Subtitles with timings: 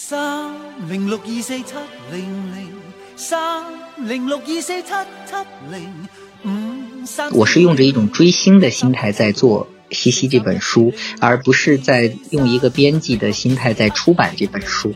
[0.00, 0.54] 三
[0.88, 1.74] 零六二四七
[2.12, 2.70] 零零
[3.16, 3.64] 三
[4.06, 5.34] 零六二四七七
[5.72, 6.08] 零
[6.44, 7.32] 五三。
[7.32, 14.94] 我是用着一种追星的心态在做《西西》这本书，而不是在用一个编辑的心态在出版这本书。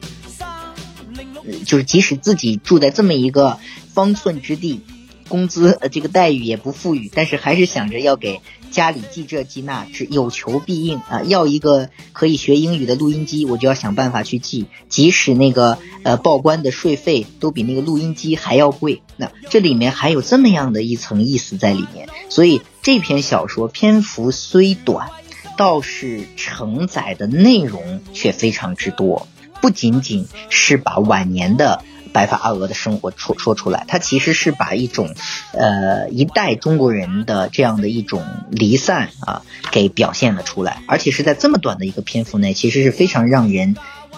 [1.66, 3.58] 就是即使自己住在这么一个
[3.92, 4.82] 方寸之地，
[5.28, 8.40] 工资呃这个待遇也不富裕，但是还是想着要给
[8.70, 11.22] 家里寄这寄那，只有求必应啊！
[11.26, 19.02] 要一个可以学英语的录音机，我就要想办法去寄，即使那个呃报关的税费都比那个录音机还要贵。
[19.16, 25.10] 那这里面还有这么样的一层意思在里面，所以这篇小说篇幅虽短，
[25.58, 29.28] 倒是承载的内容却非常之多。
[29.60, 35.14] 不仅仅是把晚年的白发阿娥的生活说说出来，他其实是把一种，
[35.52, 43.76] 呃，一代中国人的这样的一种离散啊，给表现了出来，而且是在这么短的一个篇幅内，其实是非常让人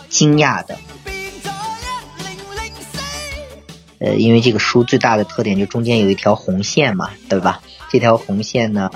[0.08, 0.76] 惊讶的。
[4.00, 7.62] 呃，因为这个书最大的特点就中间有一条红线嘛，对吧？
[7.90, 8.90] 这条红线呢，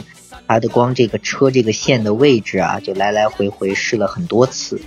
[0.49, 4.81] 它的光这个车这个线的位置啊，就来来回回试了很多次。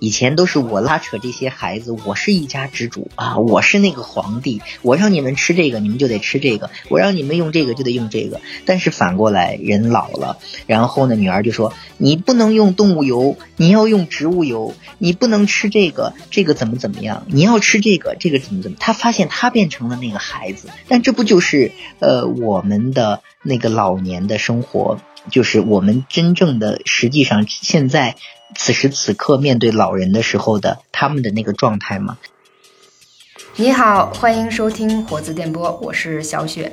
[0.00, 8.40] 以前都是我拉扯这些孩子，我是一家之主啊，我是那个皇帝，我让你们吃这个，你们就得吃这个；我让你们用这个，就得用这个。
[8.64, 17.24] 但是反过来，人老了，然后呢，女儿就说：“你不能用动物油，你要用植物油；你不能吃这个，这个怎么怎么样？
[17.26, 24.98] 你要吃这个，这个怎么怎么？”她发现她变成了那个孩子，但这不就是呃我们的那个老年的生活，
[25.30, 28.16] 就是我们真正的实际上现在。
[28.56, 32.16] 此时此刻面对老人的时候的他们的那个状态吗？
[33.56, 36.72] 你好，欢迎收听活字电波，我是小雪。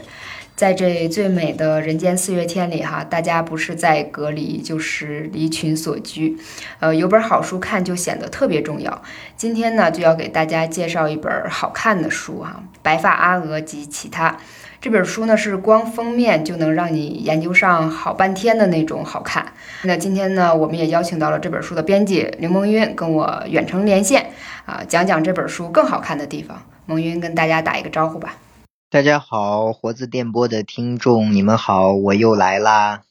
[0.55, 6.37] 在这最美的人间四月天里，哈，大家不是在隔离，就是离群所居。
[6.79, 9.03] 呃，有本好书看就显得特别重要。
[9.35, 14.31] 今天呢，就要给大家介绍一本好看的书哈，《白发阿娥及其他》。
[14.81, 19.53] 这本书呢是光封面就能让你研究上好半天的那种好看。
[19.83, 24.31] 那今天呢，我们也邀请到了这本书的编辑刘梦云跟我远程连线，
[24.65, 26.61] 啊，讲讲这本书更好看的地方。
[26.85, 28.35] 梦云跟大家打一个招呼吧。
[28.91, 33.01] 大家好，活字电波的听众，你们好，我又来啦。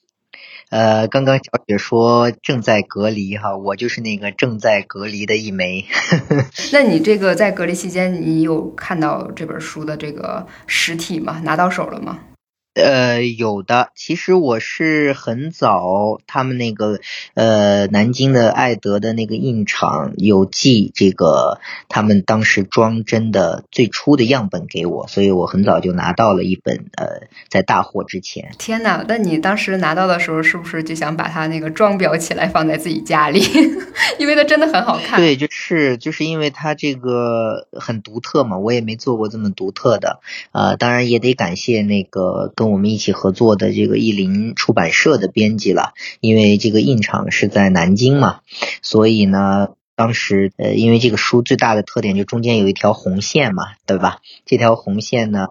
[0.70, 5.84] 呃，刚刚小雪说正在隔离哈，我就是那个正在隔离的一枚。
[6.72, 11.40] 那你这个在隔离期间，你有看到这本书的这个实体吗？
[11.44, 12.18] 拿到手了吗？
[12.74, 13.90] 呃，有的。
[13.94, 16.98] 其实我是很早，他们那个
[17.34, 26.86] 呃，南京的爱德的那个印厂有寄这个他们当时装帧的最初的样本给我，所以我很早就拿到了一本。
[26.96, 28.50] 呃，在大货之前。
[28.58, 29.04] 天哪！
[29.06, 33.40] 那你当时拿到的时候，是不是就想把它那个装裱起来放在自己家里？
[34.18, 35.20] 因为它真的很好看。
[35.20, 40.18] 对，就是就是因为它这个很独特嘛，我也没做过这么独特的。
[40.50, 42.52] 呃，当然也得感谢那个。
[42.56, 48.40] 跟跟我们一起合作的这个译林出版社的编辑了，因为这个印厂是在南京嘛，
[48.80, 54.20] 所以呢，当时呃，因为这个书最大的特点就中间有一条红线嘛，对吧？
[54.46, 55.48] 这条红线呢，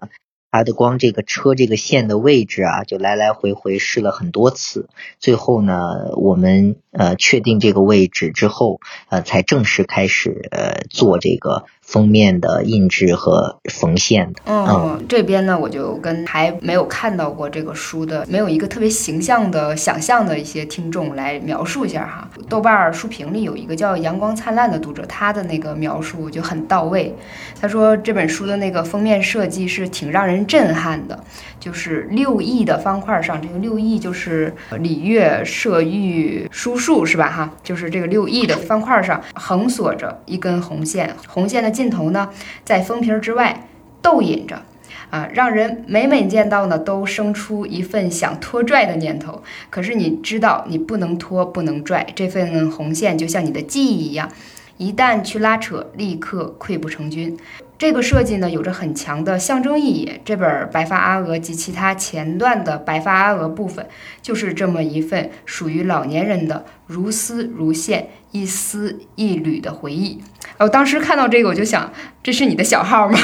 [0.50, 4.88] 它的光这个车这个线的位置啊，就来来回回试了很多次，
[5.20, 11.66] 最后呢，我们呃确定这个位置之后，呃，才正式开始呃做这个。
[11.86, 22.28] 封面的印制和缝线的，嗯，这边呢，我就跟还没有看到过这个书的，没有一个特别形象的想象的一些听众来描述一下哈。
[22.48, 27.14] 豆瓣书评里有一个叫阳光灿烂的读者，他的那个描述就很到位。
[27.60, 31.22] 他说这本书的那个封面设计是挺让人震撼的，
[31.60, 37.30] 就是六艺的方块上，这个六艺就是礼乐射御书数是吧？
[37.30, 41.73] 哈，就是这个六艺的方块上横锁着一根红线，红线的。
[41.74, 42.30] 尽头呢，
[42.64, 43.68] 在封皮之外
[44.00, 44.62] 逗引着，
[45.10, 49.42] 啊，让人每每见到呢，都生出一份想拖拽的念头。
[49.68, 54.30] 可是你知道，你不能拖，不能拽，这份红线就像你的记忆一样，
[54.78, 57.36] 一旦去拉扯，立刻溃不成军。
[57.86, 60.10] 这个设计呢，有着很强的象征意义。
[60.24, 63.86] 这本《白发阿娥及其他前段的白发阿娥部分，
[64.22, 70.22] 就是这么一份属于老年人的如丝如线、一丝一缕的回忆。
[70.56, 71.92] 我当时看到这个，我就想，
[72.22, 73.18] 这是你的小号吗？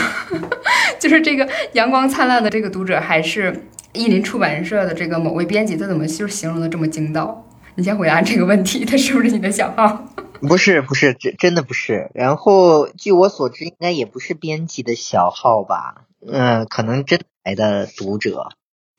[1.01, 3.65] 就是这个阳光灿烂的这个读者，还是
[3.95, 5.75] 译林出版社的这个某位编辑？
[5.75, 7.47] 他怎么就形容的这么精到？
[7.77, 10.05] 你先回答这个问题，他是不是你的小号？
[10.41, 12.11] 不是不是，真真的不是。
[12.15, 16.07] 然后据我所知，应该也不是编辑的小号吧？
[16.27, 18.49] 嗯，可能真来的读者。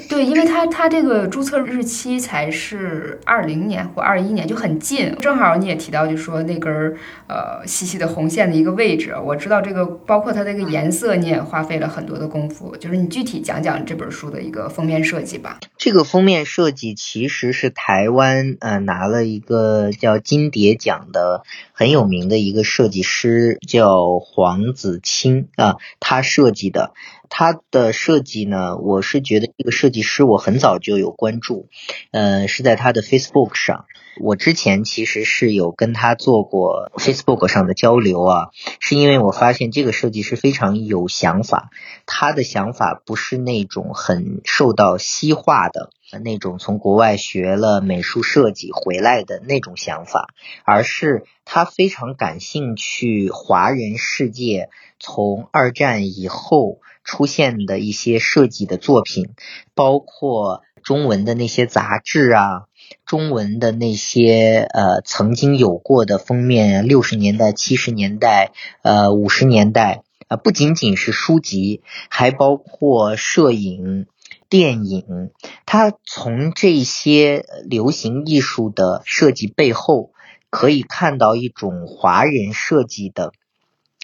[0.10, 5.16] 对，因为它它这个注册日期才是二零年或二一年，就很近。
[5.20, 12.76] 正好你也提到，就说那根儿呃细细的红线的一个位置，我知道这个包括它这个颜色，你也花费了很多的功夫。
[12.78, 15.60] 就是你具体讲讲这本书的一个封面设计吧。
[15.78, 21.44] 这个封面设计其实是台湾呃拿了一个叫金蝶奖的
[21.74, 26.94] 很有名的一个设计师，叫黄子清啊，他设计的。
[27.34, 31.70] 他的设计呢，我是觉得这个设计师我很早就有关注，
[32.12, 33.86] 呃，是在他的 Facebook 上。
[34.20, 38.50] 我之前其实是有跟他做过 Facebook 上的交流啊，
[38.82, 41.70] 是因为我发现这个设计师非常有想法，
[42.06, 45.90] 他的想法不是那种很受到西化的
[46.22, 50.28] 那种从国外学了美术设计回来的那种想法，
[50.66, 54.70] 而是他非常感兴趣华人世界
[55.00, 56.80] 从二战以后。
[57.04, 59.30] 出现的一些设计的作品，
[59.74, 62.66] 包括中文的那些杂志啊，
[63.06, 68.52] 中文的那些呃曾经有过的封面，六十年代、七十年代、
[68.82, 74.08] 呃五十年代啊，不仅仅是书籍，还包括摄影、
[74.50, 75.32] 电影。
[75.66, 80.12] 他从这些流行艺术的设计背后，
[80.50, 83.34] 可以看到一种华人设计的。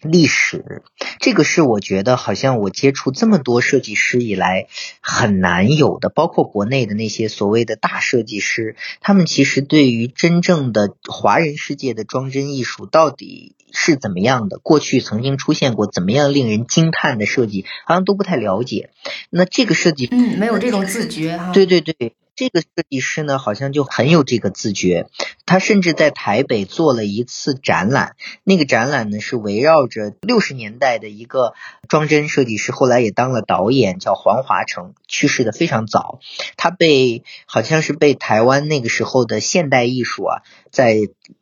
[0.04, 0.84] 历史，
[1.20, 4.68] 这个是我觉得好像我接触这么多设计师以来
[5.02, 18.92] 很难有的，包括国内的那些所谓的大设计师，他们其实对于真正的华人世界的装帧艺术到底是怎么样的，过去曾经出现过怎么样令人惊叹的设计，好像都不太了解。
[19.32, 21.52] 那这个设计，嗯，没有这种自觉哈。
[21.54, 22.14] 对对对。
[22.38, 25.08] 这个设计师呢，好像就很有这个自觉。
[25.48, 31.56] 他甚至在台北做了一次展览，那个展览呢是围绕着六十年代的一个
[31.90, 36.20] 装帧设计师，后来也当了导演，叫黄华成，去世的非常早。
[36.58, 40.96] 他被好像是被台湾那个时候的现代艺术啊，在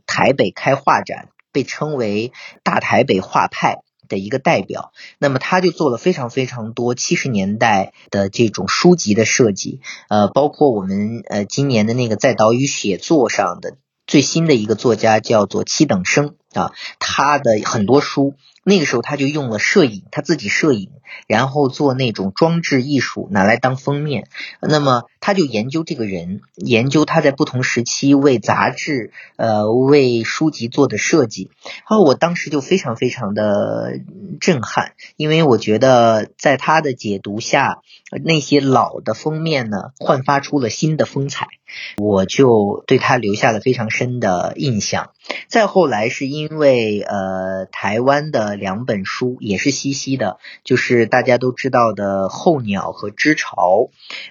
[0.07, 2.31] 台北开画展，被称为
[2.63, 3.81] 大台北画派。
[4.07, 18.33] 的一个代表，那么他就做了非常非常多七十年代的这种书籍的设计，呃，包括我们呃今年的那个在岛屿写作上的最新的一个作家叫做七等生啊，他的很多书。
[18.67, 20.89] 那个时候他就用了摄影，他自己摄影，
[21.27, 24.27] 然后做那种装置艺术，拿来当封面。
[24.59, 31.51] 那么他就研究这个人，研究他在不同时期为杂志、呃为书籍做的设计。
[31.63, 33.99] 然后我当时就非常非常的
[34.41, 37.81] 震撼，因为我觉得在他的解读下，
[38.23, 41.47] 那些老的封面呢，焕发出了新的风采。
[41.97, 45.11] 我就对他留下了非常深的印象。
[45.47, 53.55] 再后来是因为呃台湾的两本书也是西西的，就是大家都知道的《候鸟》和《知潮》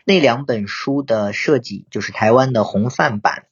[0.04, 3.44] 那两本书的设计，就是台湾的红范版，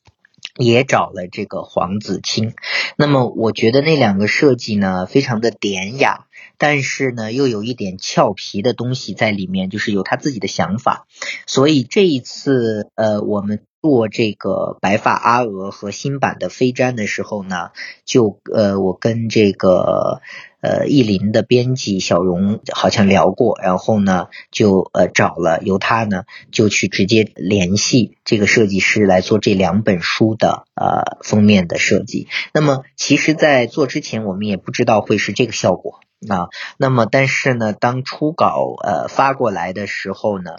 [0.57, 2.55] 也找了这个黄子清。
[2.97, 6.27] 那么我觉得那两个设计呢，非常的典雅，
[6.59, 11.07] 但是呢又有一点俏皮的东西在里面，就是有他自己的想法。
[11.47, 13.65] 所以这一次呃我们。
[13.83, 17.71] 做这个白发阿娥和新版的飞毡的时候呢，
[18.05, 20.21] 就呃，我跟这个
[20.61, 32.29] 呃意林的编辑小荣好像聊过，然后呢就呃找了由他呢就去直接联系这个设计师来做这两本书的呃封面的设计。
[32.55, 35.99] 那么其实，在做之前我们也不知道会是这个效果
[36.29, 36.47] 啊。
[36.77, 40.53] 那么但是呢，当初稿呃发过来的时候呢，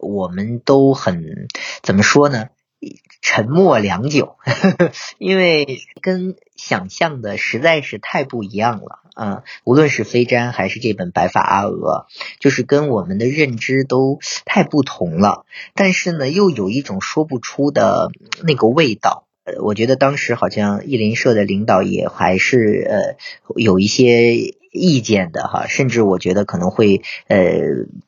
[0.00, 1.46] 我们都很
[1.82, 2.46] 怎么说呢？
[3.20, 4.36] 沉默良久，
[5.18, 9.44] 因为跟想象的实在是太不一样了啊！
[9.64, 12.06] 无论是飞毡还是这本白发阿娥，
[12.38, 15.44] 就是跟我们的认知都太不同了。
[15.74, 18.10] 但是呢，又有一种说不出的
[18.42, 19.26] 那个味道。
[19.44, 23.16] 呃，我觉得当时好像译林社的领导也还是呃
[23.56, 24.54] 有一些。
[24.70, 27.38] 意见的哈，甚至我觉得可能会呃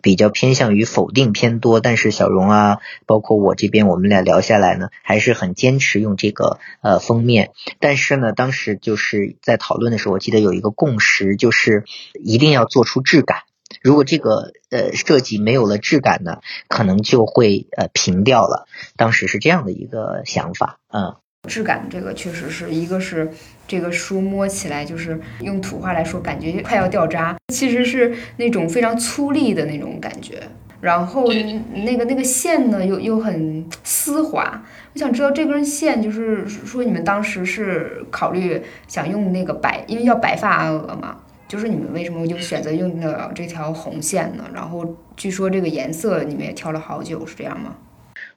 [0.00, 7.50] 比较偏向于否定偏多，但是小荣啊，包括我这边，我们俩聊下来呢，还是很坚持用这个呃封面。
[7.81, 13.38] 但是呢，当时就是在讨论的时候，我记得有一个共识，就是一定要做出质感。
[13.83, 18.69] 如果这个呃设计没有了质感呢，可能就会呃平掉了。
[18.97, 21.16] 当时是这样的一个想法，嗯。
[21.49, 23.29] 质感这个确实是一个是
[23.67, 30.41] 这个书摸起来就是用土话来说，感觉快要掉渣，其实是那种非常粗粝的那种感觉。
[30.81, 34.65] 然后那个那个线呢又又很丝滑。
[34.93, 41.17] 我想知道这根线就是说你们当时是考虑想用那个白，因为叫白发阿娥嘛。
[41.49, 44.45] 就是你们为什么就选择用的这条红线呢？
[44.55, 47.77] 然后据说这个颜色你们也挑了好久，是这样吗？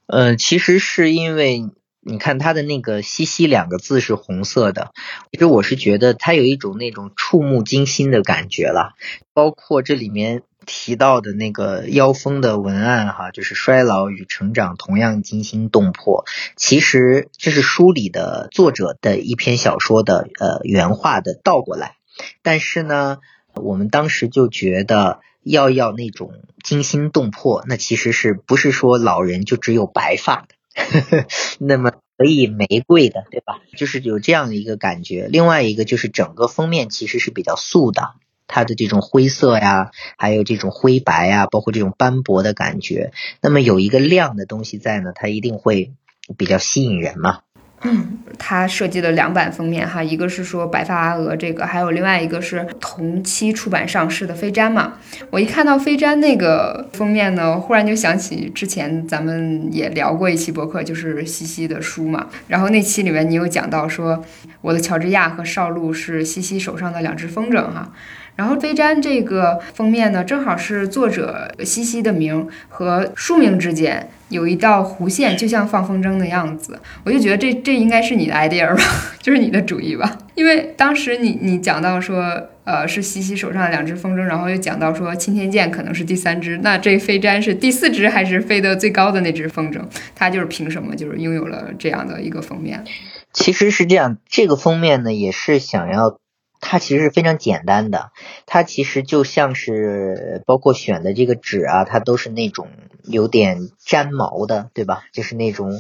[0.08, 1.70] 呃，其实是因为
[2.06, 4.92] 你看它的那个“西西”两个字是红色的，
[5.32, 8.94] 其实我是觉得它有一种那种触目惊心的感觉了，
[9.34, 10.44] 包括这里面。
[10.68, 16.26] 提到的那个妖风的文案哈，就是衰老与成长同样惊心动魄。
[16.56, 21.98] 其实这是书里的作者的一篇小说的呃原话的倒过来，
[22.42, 23.20] 但是呢，
[23.54, 26.32] 我们当时就觉得要要那种
[26.64, 30.55] 惊心动魄，那其实是不是说老人就只有白发的，
[31.60, 33.60] 那么可以玫瑰的，对吧？
[33.78, 35.28] 就是有这样的一个感觉。
[35.30, 38.14] 另外一个就是整个封面其实是比较素的。
[38.48, 39.90] 它的这种灰色呀，
[40.20, 45.94] 还有这种灰白呀，包括这种斑驳的感觉，那么有一个亮的东西在呢，它一定会
[46.38, 47.40] 比较吸引人嘛。
[47.88, 54.94] 嗯，他设计了两版封面哈，一个是说白发阿娥这个，还有另外一个是同期出版上市的飞毡嘛。
[55.30, 62.28] 我一看到飞毡那个封面呢，忽然就想起之前咱们也聊过一期博客，就是西西的书嘛。
[62.48, 64.26] 然后那期里面你有讲到说，
[64.62, 67.92] 我的乔治亚和少露是西西手上的两只风筝哈。
[68.36, 76.80] 然后飞毡这个封面呢，正好是作者西西的名和书名之间有一道弧线，就像放风筝的样子。
[77.06, 78.84] 我就觉得这这应该是你的 idea 吧，
[79.22, 80.18] 就是你的主意吧。
[80.36, 89.80] 因为当时你你讲到说，呃，是西西手上的两只风筝，然后又讲到说青天剑可能是第三只，那这飞毡是第四只还是飞得最高的那只风筝？
[90.14, 92.84] 它就是凭什么就是拥有了这样的一个封面？
[93.32, 96.20] 其实是这样，这个封面呢也是想要。
[96.68, 98.12] 它其实是非常简单的，
[98.48, 102.70] 它其实就像是包括选的这个纸啊，它都是那种
[103.04, 105.04] 有点粘毛的，对吧？
[105.14, 105.80] 就是那种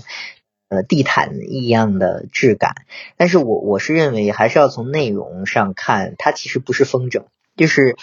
[0.69, 2.75] 呃地毯一样的质感。
[3.17, 7.25] 但是我我是认为还是要从内容上看，它其实不是风筝，
[7.57, 7.95] 就是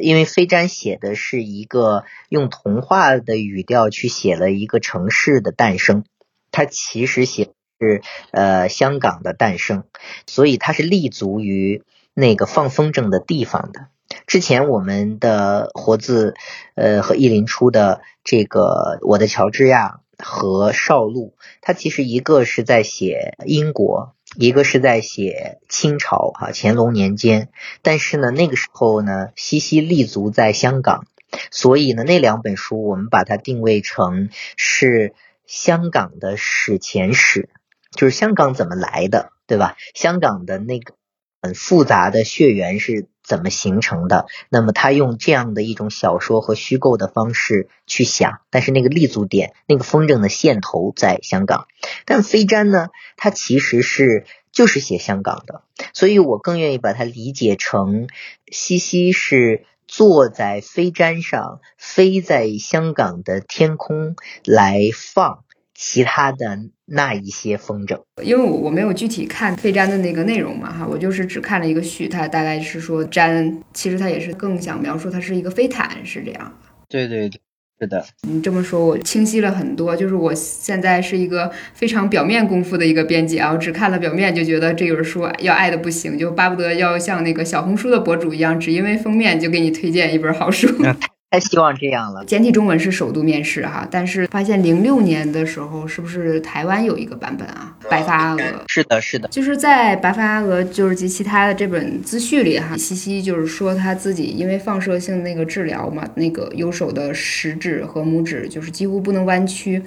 [0.00, 6.04] 因为飞毡写的是一个用童话的语调去写了一个城市的诞生，
[6.50, 9.84] 它其实写是呃香港的诞生，
[10.26, 11.84] 所以它是立足于。
[12.20, 13.86] 那个放风筝的地方的，
[14.26, 16.34] 之前我们的活字，
[16.74, 27.48] 呃和译林出的这个我的乔治亚和少路，它其实一个是在写英国，一个是在写清朝啊乾隆年间，
[27.80, 31.06] 但是呢那个时候呢西西立足在香港，
[31.50, 35.14] 所以呢那两本书我们把它定位成是
[35.46, 37.48] 香港的史前史，
[37.96, 39.76] 就是香港怎么来的，对吧？
[39.94, 40.99] 香港的那个。
[41.42, 44.26] 很复杂的血缘是怎么形成的？
[44.50, 51.66] 那么他用这样的一种小说和虚构的方式去想，但是那个立足点，那个风筝的线头在香港。
[52.04, 55.62] 但飞毡呢，它其实是就是写香港的，
[55.94, 58.08] 所以我更愿意把它理解成
[58.50, 65.44] 西西是坐在飞毡上，飞在香港的天空来放。
[65.82, 66.58] 其他的
[66.92, 76.52] 那一些风筝，因为我我没有具体看飞毡的那个内容嘛哈，我就是只看了一个序，它大概是说詹，其实它也是更想描述它是一个飞毯，是这样。
[76.88, 77.40] 对对对，
[77.78, 78.04] 是的。
[78.22, 79.96] 你这么说，我清晰了很多。
[79.96, 90.66] 就是我现在是一个非常表面功夫的一个编辑啊，我只看了表面就觉得这本书要爱的不行，就巴不得要像那个小红书的博主一样，只因为封面就给你推荐一本好书。
[90.82, 90.96] 太
[91.38, 92.24] 希望这样了。
[92.24, 97.76] 简体中文是首度面试哈，但是发现零六年的时候，是不是台湾有一个版本啊？
[97.88, 109.80] 白发阿娥是的，是的，就是在白发阿娥就是及其他的这本资序里哈，西西就是说他自己因为放射性那个治疗嘛，那个右手的食指和拇指就是几乎不能弯曲，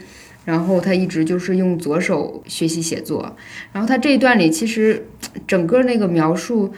[0.45, 3.35] 然后他一直就是用左手学习写作，
[3.73, 5.05] 然后他这一段里其实
[5.45, 6.73] 整个那个描述。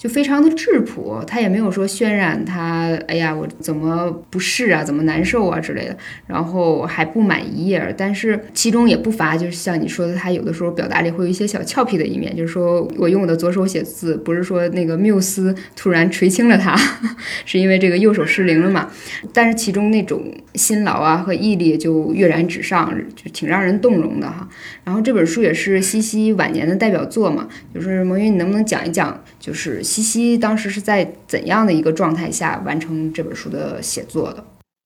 [0.00, 5.94] 就非常的质朴，他也没有说渲染他，哎呀，我怎么不适啊，怎么难受啊之类的，
[6.26, 16.74] 然后还不满意，但是其中也不乏，就是像你说的，他有的时候表达里会有一些小俏皮的一面，就是说我用我的左手写字，不是说那个缪斯突然垂青了他，
[17.44, 18.90] 是因为这个右手失灵了嘛，
[19.34, 24.48] 但是其中那种辛劳啊和毅力就跃然纸上，就挺让人动容的哈。
[24.82, 34.44] 然后这本书也是西西晚年的代表作嘛，就是蒙云，你能不能讲一讲，就是西西当时是在怎样的一个状态下完成这本书的写作的？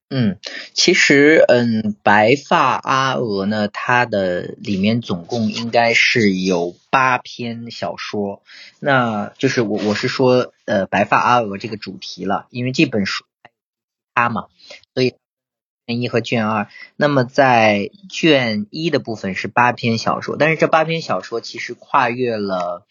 [0.08, 0.38] 嗯，
[0.72, 8.42] 其实，嗯，白发阿娥呢，它的里面总共应该是有八篇小说，
[8.80, 13.26] 那就是我我是说，呃，白发阿娥这个主题了，因为这本书
[14.14, 14.46] 它嘛，
[14.94, 15.14] 所以。
[15.86, 22.86] 卷一和卷二，那么在卷一的部分是八篇小说，但是这八篇小说其实跨越了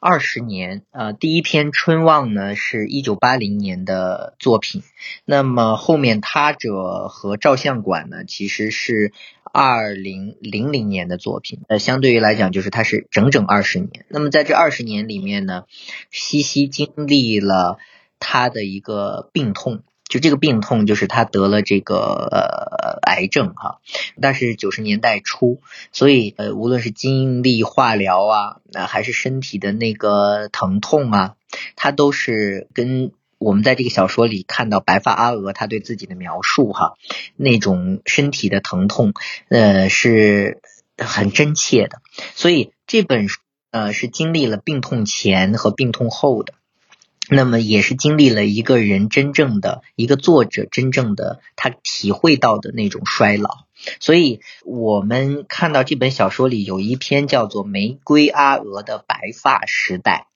[0.00, 4.82] 二十年，呃，第一篇《春望》呢是一九八零年的作品，
[5.26, 6.70] 那么后面《他者》
[7.08, 9.12] 和《照相馆》呢其实是
[9.52, 14.06] 二零零零年的作品，呃，相对于来讲就是它是整整二十年。
[14.08, 15.64] 那么在这二十年里面呢，
[16.10, 17.76] 西西经历了
[18.18, 19.82] 他的一个病痛。
[20.10, 23.78] 就这个病痛，就是他得了这个呃癌症哈，
[24.20, 25.60] 但是九十年代初，
[25.92, 31.36] 所以呃无论是经历化疗啊，那还是身体的那个疼痛啊，
[31.76, 36.94] 他都是跟我们在这个小说里看到白发阿娥他对自己的描述哈，
[37.36, 39.14] 那种身体的疼痛
[39.48, 40.60] 呃是
[40.98, 42.02] 很真切的，
[42.34, 43.40] 所以这本书
[43.70, 46.54] 呃是经历了病痛前和病痛后的。
[47.30, 53.50] 那么也是经历了一个人真正的一个作者真正的他体会到的那种衰老，
[54.00, 60.26] 所以我们看到这本小说里有一篇叫做《玫瑰阿娥的白发时代》，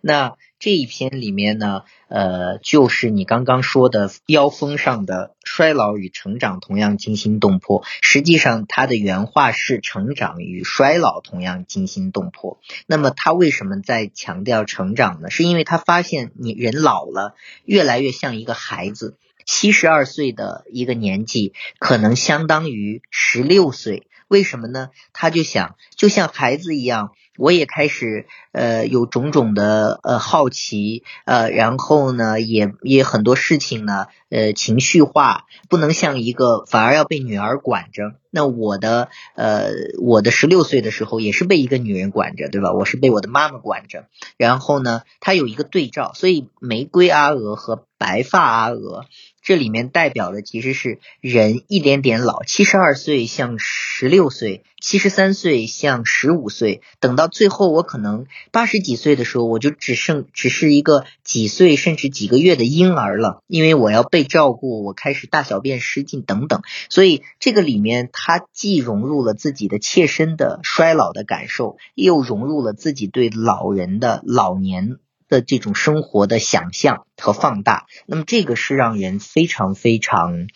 [0.00, 0.36] 那。
[0.64, 7.82] 这一篇里面呢，呃，就是你刚刚说的妖风上的衰老与成长同样惊心动魄。
[8.00, 12.60] 实际上，他的原话是成长与衰老同样惊心动魄。
[12.86, 15.30] 那么，他为什么在强调成长呢？
[15.30, 19.16] 是因为他发现你人老了，越来越像一个孩子。
[19.44, 24.06] 七十二岁的一个年纪，可能相当于十六岁。
[24.28, 24.90] 为什么呢？
[25.12, 27.10] 他就想，就像孩子一样。
[27.38, 38.14] 我也开始呃有种种的呃好奇呃，然后呢也也很多事情呢呃情绪化，不能像一个反而要被女儿管着。
[38.34, 42.72] 那我的呃我的十六岁的时候也是被一个女人管着，对吧？
[42.72, 44.06] 我是被我的妈妈管着。
[44.38, 49.04] 然后呢，它有一个对照，所以玫瑰阿娥和白发阿娥。
[49.42, 74.98] 这里面代表的其实是人一点点老，七十二岁像十六岁，七十三岁像十五岁，等到最后我可能八十几岁的时候，我就只剩只是一个几岁甚至几个月的婴儿了，因为我要被照顾，我开始大小便失禁等等，所以这个里面它既融入了自己的切身的衰老的感受，又融入了自己对老人的老年。
[75.28, 80.46] 的这种生活的想象和放大，那么这个是让人非常非常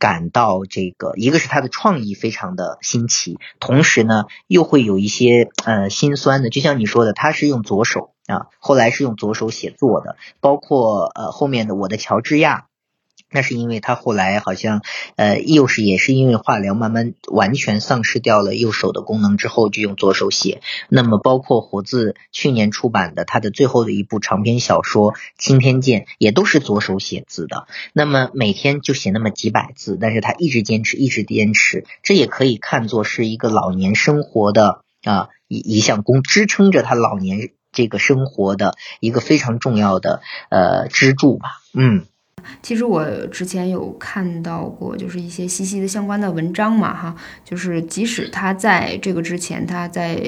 [0.00, 12.66] 感到这个，一个是他的创意非常的新奇，同时呢又会有一些呃心酸的，就像你说的，他是用左手啊，后来是用左手写作的，包括呃后面的我的乔治亚。
[13.36, 14.80] 那是因为他后来好像，
[15.16, 20.62] 呃，又是也是因为化疗慢慢完全丧失掉了右手的功能之后，就用左手写。
[20.88, 27.66] 那么包括活字去年出版的他的最后的一部长篇小说《青天剑》，也都是左手写字的。
[27.92, 31.84] 那么每天就写那么几百字，但是他一直坚持，一直坚持。
[32.02, 41.60] 这也可以看作是一个老年生活的啊一一项功，支撑着他老年这个生活的一个非常重要的呃支柱吧。
[41.74, 42.06] 嗯。
[42.62, 50.20] 其实我之前有看到过，就是一些西西的相关的文章嘛，哈，就是即使他在这个之前，他在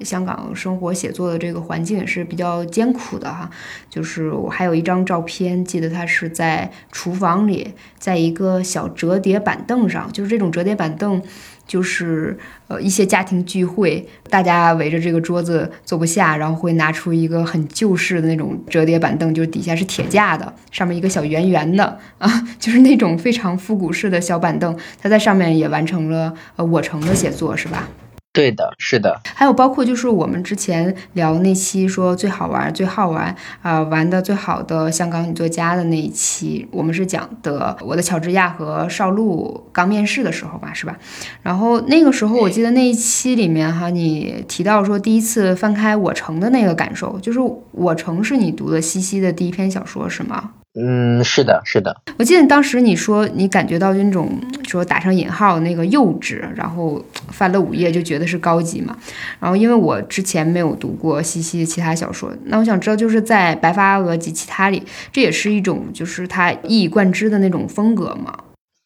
[0.00, 3.50] 香港生活写作的这个环境也是比较艰苦的哈。
[3.90, 11.22] 就是我还有一张照片，记得他是在厨房里，在一个小折叠板凳上，就是这种折叠板凳。
[11.70, 22.28] 就是呃一些家庭聚会，大家围着这个桌子坐不下，然后会拿出一个很旧式的那种折叠板凳，就是底下是铁架的，上面一个小圆圆的 啊，
[22.58, 24.76] 就是那种非常复古式的小板凳。
[25.00, 27.88] 他在上面也完成了呃我城的写作，是吧？
[28.32, 40.96] 对的，是的，还有包括就是我们之前聊那期说最好玩、最好玩啊玩的最好的香港女作家的那一期，我们是讲的我的乔治亚和邵璐刚面试的时候吧，是吧？
[41.42, 47.40] 然后那个时候我记得那一期里面哈，你提到说第一次翻开我城的那个感受，就是
[47.72, 50.52] 我城是你读的西西的第一篇小说是吗？
[50.74, 52.00] 嗯，是的，是的。
[52.16, 58.96] 我记得当时你说你感觉到那种说打上引号那个幼稚，然后翻了五页就觉得是高级嘛。
[59.40, 68.32] 然后因为我之前没有读过西西的其他小说，那我想知道就是在《白发阿娥及其他》里，这也是一种就是他一以贯之的那种风格吗？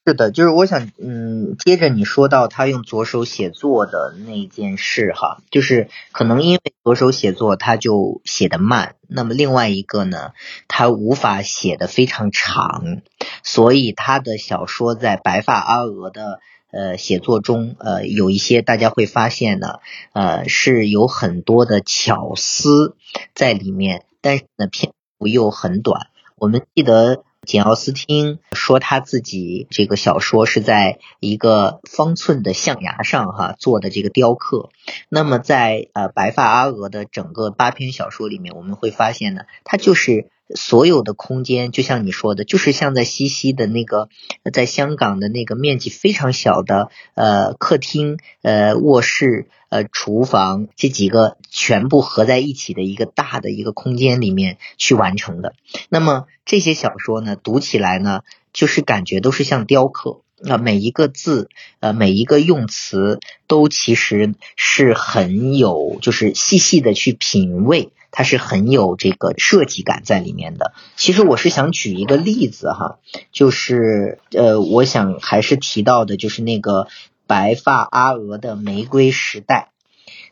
[0.07, 10.33] 是的，就是我想，嗯，接着你说到他用左手写作的那件事哈，就是可能因为左手写作他就写的慢，那么另外一个呢，
[10.69, 13.01] 他无法写的非常长，
[13.43, 16.41] 所以他的小说在白发阿娥的
[16.71, 19.79] 呃写作中，呃有一些大家会发现呢，
[20.13, 22.95] 呃是有很多的巧思
[23.35, 26.09] 在里面，但是呢篇幅又很短。
[26.37, 27.25] 我们记得。
[27.45, 34.71] 简奥斯汀说他自己这个小说是在一个方寸的象牙上哈做的这个雕刻。
[35.09, 44.09] 那么在呃白发阿娥的整个八篇小说里面，我们会发现呢，它就是所有的空间，就像你说的，就是像在西西的那个
[44.53, 55.55] 在香港的那个面积非常小的呃客厅、呃卧室、呃厨房这几个全部合在一起的一个大的一个空间里面去完成的。
[55.89, 58.21] 那么这些小说呢，读起来呢，
[58.53, 61.49] 就是感觉都是像雕刻，啊，每一个字，
[61.81, 70.73] 呃，每一个用词都其实是很有，就是细细的去品味，它是很有这个设计感在里面的。
[70.95, 72.99] 其实我是想举一个例子哈，
[73.33, 76.87] 就是呃，我想还是提到的，就是那个
[77.27, 79.73] 白发阿娥的《玫瑰时代》，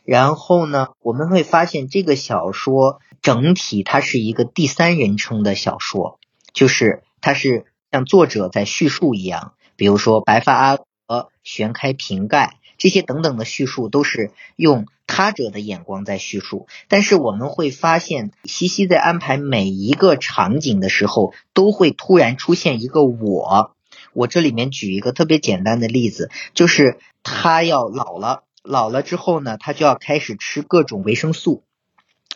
[0.05, 3.01] 然后呢，我们会发现这个小说。
[3.21, 6.19] 整体它是一个第三人称的小说，
[6.51, 16.67] 就是它是像作者在叙述一样，比如说白发阿娥旋开瓶盖这些等等的叙述都是用他者的眼光在叙述。
[16.87, 23.75] 但是我们会发现，西西在安排每一个场景的时候，都会突然出现一个我。
[24.13, 31.63] 我这里面举一个特别简单的例子，就是他要老了，老了之后呢，他就要开始吃各种维生素。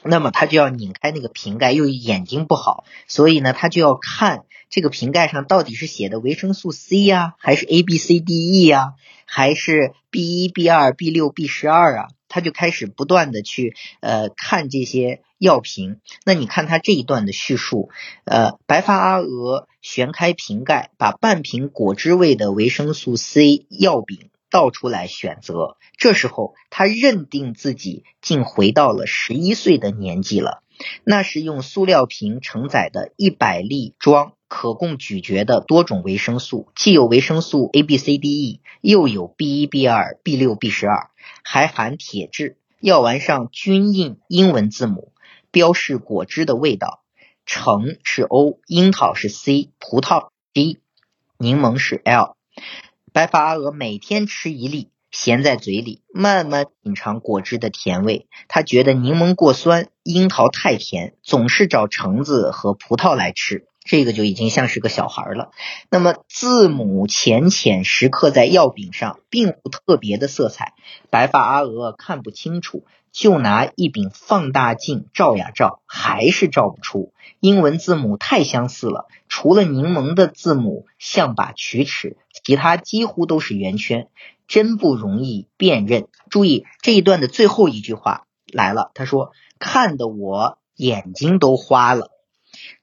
[0.04, 8.94] 那么他就要拧开那个瓶盖，又眼睛不好，所以呢，他就要看这个瓶盖上到底是写的维生素 C 呀，还是 A B C D E 呀，
[9.26, 12.08] 还是 B 一 B 二 B 六 B 十二啊？
[12.28, 16.00] 他就开始不断的去呃看这些药瓶。
[16.26, 17.90] 那你看他这一段的叙述，
[18.26, 24.30] 呃，白发阿娥旋开瓶盖，把半瓶果汁味的维生素 C 药饼。
[24.50, 30.64] 倒出来选择，这时候他认定自己竟回到了十一岁的年纪了。
[31.04, 41.10] 那是用塑料瓶承载的一百粒装可供咀嚼的多种维生素，既有维生素 A、B、C、D、E，又有 B 一、B 二、B 六、B 十二，
[41.44, 42.58] 还含铁质。
[42.80, 45.12] 药丸上均印英文字母，
[45.52, 47.04] 标示果汁的味道。
[47.46, 50.80] 橙是 O，樱桃是 C，葡萄 D，
[51.38, 52.36] 柠檬是 L。
[53.14, 58.28] 白发阿娥每天吃一粒，咸在嘴里，慢慢品尝果汁的甜味。
[58.48, 63.66] 他觉得柠檬过酸，樱桃太甜，总是找橙子和葡萄来吃。
[63.88, 65.52] 这个就已经像是个小孩了。
[65.90, 70.74] 那么字母浅浅石刻在药饼上，并无特别的色彩。
[71.10, 77.14] 白发阿娥看不清楚，就拿一柄放大镜照呀照，还是照不出。
[77.40, 82.18] 英文字母太相似了，除了柠檬的字母像把曲尺。
[82.44, 84.08] 其他几乎都是圆圈，
[84.48, 86.08] 真不容易辨认。
[86.30, 92.12] 注意这一段的最后一句话来了，他说：“看得我眼睛都花了。”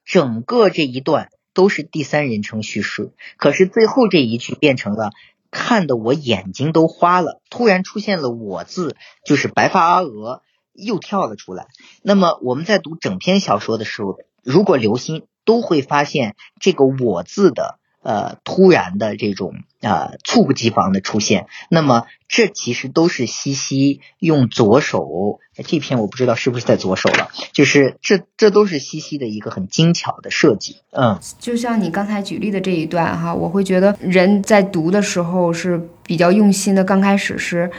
[0.05, 5.11] 整个这一段都是第三人称叙事，可是最后这一句变成了
[5.51, 11.67] “看得我眼睛都花了”，突然出现了“我”字，就是白发阿娥又跳了出来。
[12.03, 17.79] 那么我们在读整篇小说的时候，如果留心，都会发现这个“我”字的。
[18.05, 30.77] 呃，突然的这种呃猝不及防的出现，那么这其实都是西西用左手，这篇我不知道是不是在左手了，就是这这都是西西的一个很精巧的设计。
[30.91, 37.71] 嗯，就像你刚才举例的这一段哈，我会觉得人在读的时候是比较用心的，刚开始是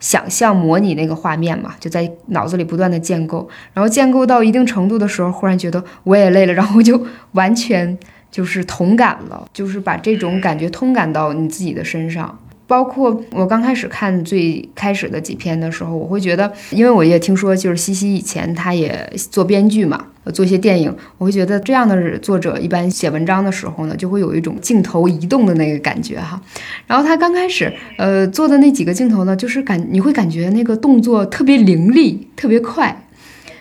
[0.00, 7.98] 想象模拟那个画面嘛，就在脑子里不断的建构，然后建构到一定程度的时候，忽然觉得我也累了，然后就完全。
[8.34, 12.36] 就是同感了，就是把这种感觉通感到你自己的身上。
[12.66, 26.42] 包括我刚开始看最开始的几篇的时候，我会觉得，因为我也听说，就是西西以前他也做编剧嘛，做一些电影，我会觉得这样的作者一般写文章的时候呢，就会有一种镜头移动的那个感觉哈。
[26.88, 33.04] 然后他刚开始呃做的那几个镜头呢，就是感你会感觉那个动作特别凌厉，特别快。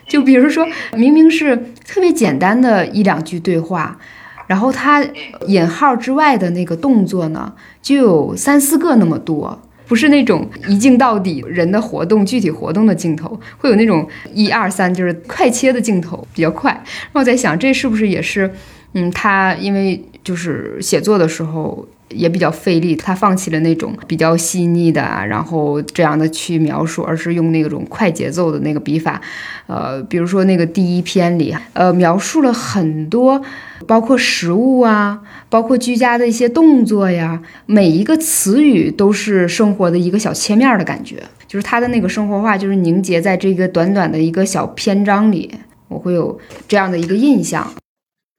[0.08, 1.56] 就比如说明明是
[1.86, 4.00] 特别简单的一两句对话。
[4.48, 5.04] 然后他
[5.48, 16.72] 引号之外的那个动作呢，就有三四个那么多，不是那种一镜到底人的活动、具体活动的镜头，会有那种一二三就是快切的镜头，比较快。
[16.72, 18.52] 然后我在想，这是不是也是，
[18.94, 21.88] 嗯，他因为就是写作的时候。
[22.14, 29.22] 也比较费力，他放弃了那种比较细腻的啊，然后这样的去描述，而是用那种快节奏的那个笔法。
[29.68, 33.42] 呃，比如说那个第一篇里，呃，描述了很多，
[33.88, 45.50] 包括食物啊，包括居家的一些动作呀，每一个词语都是生活的一个小切面的感觉，就是他的那个生活化，就是凝结在这个短短的一个小篇章里，
[45.88, 47.74] 我会有这样的一个印象。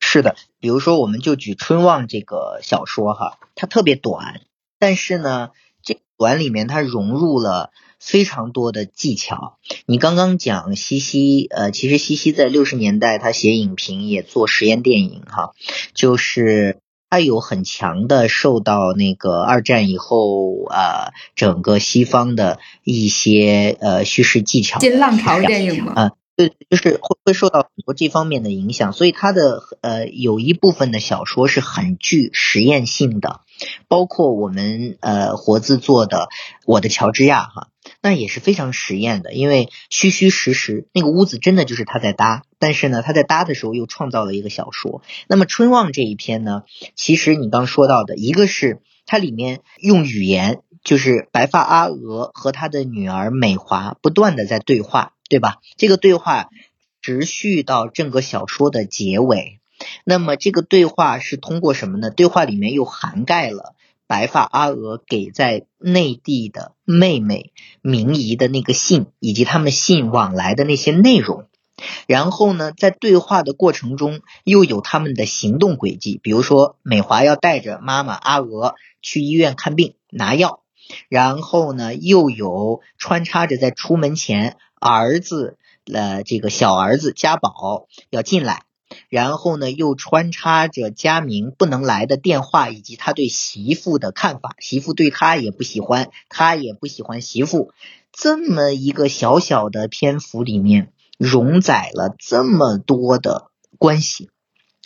[0.00, 4.40] 是的，比如说我们就举《春望》这个小说哈，它特别短，
[4.78, 5.50] 但是呢，
[5.82, 9.58] 这短里面它融入了非常多的技巧。
[9.86, 15.52] 你刚刚讲西西，呃，其实西西在六十年代他写影评也做实验电影哈，
[15.94, 16.78] 就是
[17.10, 24.80] 他有很强的受到那个二战以后啊，整个西方的一些呃叙事技巧。
[24.80, 25.92] 新浪潮电影嘛？
[25.94, 26.12] 啊。
[26.36, 33.42] 对，就是会会受到很多这方面的影响，所以他的呃有一部分的小说是很具实验性的，
[33.88, 36.18] 包括我们呃活字做的
[36.66, 37.68] 《我的乔治亚》哈，
[38.02, 45.02] 那也是非常实验的，因为虚虚实实那个屋子真的就是他在搭，但是呢他在搭的时候又创造了一个小说。
[45.28, 46.62] 那么《春望》这一篇呢，
[46.94, 55.12] 其实你刚说到的一个是它里面用语言，就是白发阿娥和他的女儿美华不断的在对话。
[55.26, 55.56] 对吧？
[55.78, 56.50] 这个对话
[57.00, 59.58] 持续到整个小说的结尾。
[60.04, 62.10] 那么这个对话是通过什么呢？
[62.10, 63.74] 对话里面又涵盖了
[64.06, 71.46] 白发阿娥给在内地的妹妹明仪的那个信，以及他们信往来的那些内容。
[72.06, 76.20] 然后呢，在对话的过程中，又有他们的行动轨迹。
[76.22, 80.60] 比如说，美华要带着妈妈阿娥去医院看病拿药，
[81.08, 84.56] 然后呢，又有穿插着在出门前。
[84.86, 85.56] 儿子，
[85.90, 88.64] 呃，这个小儿子家宝要进来，
[89.08, 97.72] 然后呢，又穿插着佳明不能来的电话，以及他对媳妇的看法，媳妇对他也不喜欢，他也不喜欢媳妇，
[98.12, 104.30] 这么一个小小的篇幅里面，容载了这么多的关系。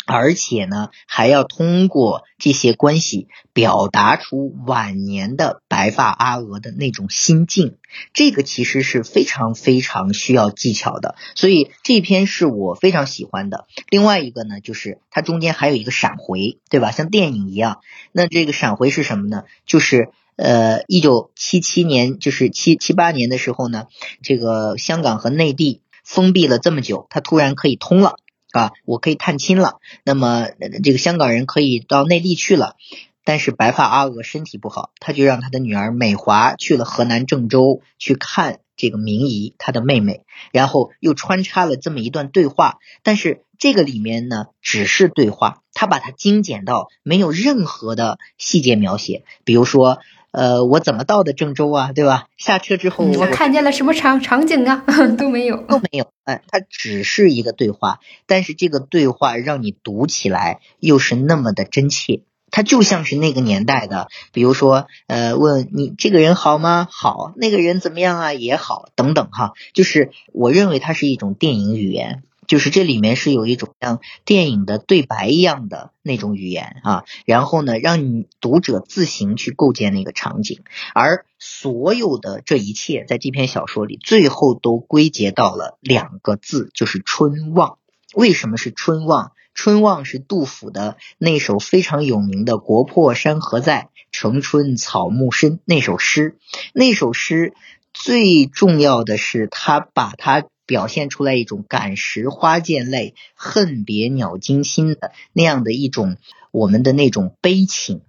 [0.07, 7.77] 而且呢，还要通过这些关系表达出晚年的白发阿娥的那种心境，
[8.15, 11.15] 这个其实是非常非常需要技巧的。
[11.35, 13.67] 所以这篇是我非常喜欢的。
[13.91, 16.91] 另外一个呢，就是它中间还有一个闪回，对吧？
[16.91, 17.81] 像电影一样。
[18.13, 19.43] 那这个闪回是什么呢？
[19.67, 23.89] 就是呃，一九七七年，就是七七八年的时候呢，
[24.23, 28.17] 这个香港和内地封闭了这么久，它突然可以通了。
[28.59, 29.79] 啊，我可以探亲了。
[30.05, 30.49] 那么
[30.83, 32.77] 这个香港人可以到内地去了，
[33.25, 40.25] 但是白发阿娥身体不好，他就让他的女儿美华去了河南郑州去看这个明仪，他的妹妹。
[40.53, 49.99] 然后又穿插了这么一段对话，但是这个里面呢只是对话，他把它精简到没有任何的细节描写，比如说。
[50.31, 51.93] 呃，我怎么到的郑州啊？
[51.93, 52.27] 对吧？
[52.37, 54.85] 下车之后，我看见了什么场场景啊？
[55.19, 56.07] 都没有，都没有。
[56.25, 66.87] 哎，它只是一个对话，但是这个对话让你读起来又是那么的真切，它就像是那个年代的，比如说，呃，问你这个人好吗？
[66.91, 68.33] 好，那个人怎么样啊？
[68.35, 69.53] 也好，等等哈。
[69.73, 72.23] 就是我认为它是一种电影语言。
[72.49, 80.63] 就是这里面是有一种像电影的对白一样的那种语言啊，然后呢，让你读者自行去构建那个场景，
[80.95, 87.77] 而所有的这一切在这篇小说里，最后都归结到了两个字，就是春望。
[88.15, 89.33] 为什么是春望？
[89.53, 96.39] 春望是杜甫的那首非常有名的“国破山河在，城春草木深”那首诗。
[96.73, 97.53] 那首诗
[97.93, 100.47] 最重要的是，他把它。
[100.69, 106.19] 表现出来一种感时花溅泪，恨别鸟惊心的那样的一种
[106.53, 108.03] 我们的那种悲情，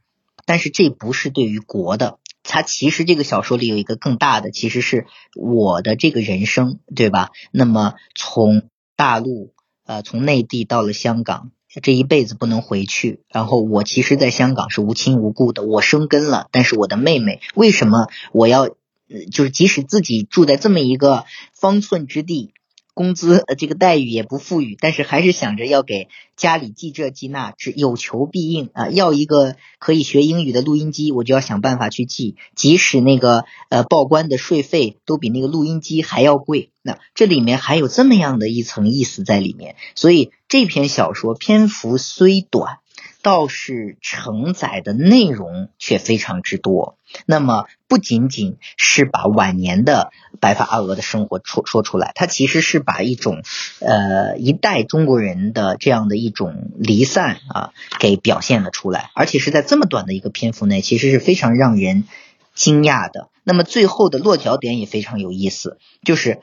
[0.45, 7.32] 但是这不是对于国的，它其实这个小说里有一个更大的，其实是我的这个人生，对吧？
[7.52, 8.63] 那么从
[8.98, 9.54] 大陆
[9.86, 18.67] 呃从内地到了香港，这一辈子不能回去，然后我其实在香港是无亲无故的，我生根了，但是我的妹妹为什么我要？
[19.32, 22.52] 就是即使自己住在这么一个方寸之地，
[22.93, 28.89] 工资呃这个待遇也不富裕，但是还是想着要给家里寄这寄那，只有求必应啊。
[28.89, 36.72] 要一个可以学英语的录音机，我就要想办法去寄，即使那个呃报关的税费都比那个录音机还要贵。
[36.82, 42.80] 那这里面还有这么样的一层意思在里面，所以这篇小说篇幅虽短。
[43.22, 46.98] 倒是承载的内容却非常之多。
[47.26, 53.44] 那么不仅仅是把晚年的白发阿娥的生活说说出来，它其实是把一种
[53.80, 62.06] 呃一代中国人的这样的一种离散啊给表现了出来，而且是在这么短的一个篇幅内，其实是非常让人
[62.54, 63.30] 惊讶的。
[63.44, 66.42] 那么最后的落脚点也非常有意思，就是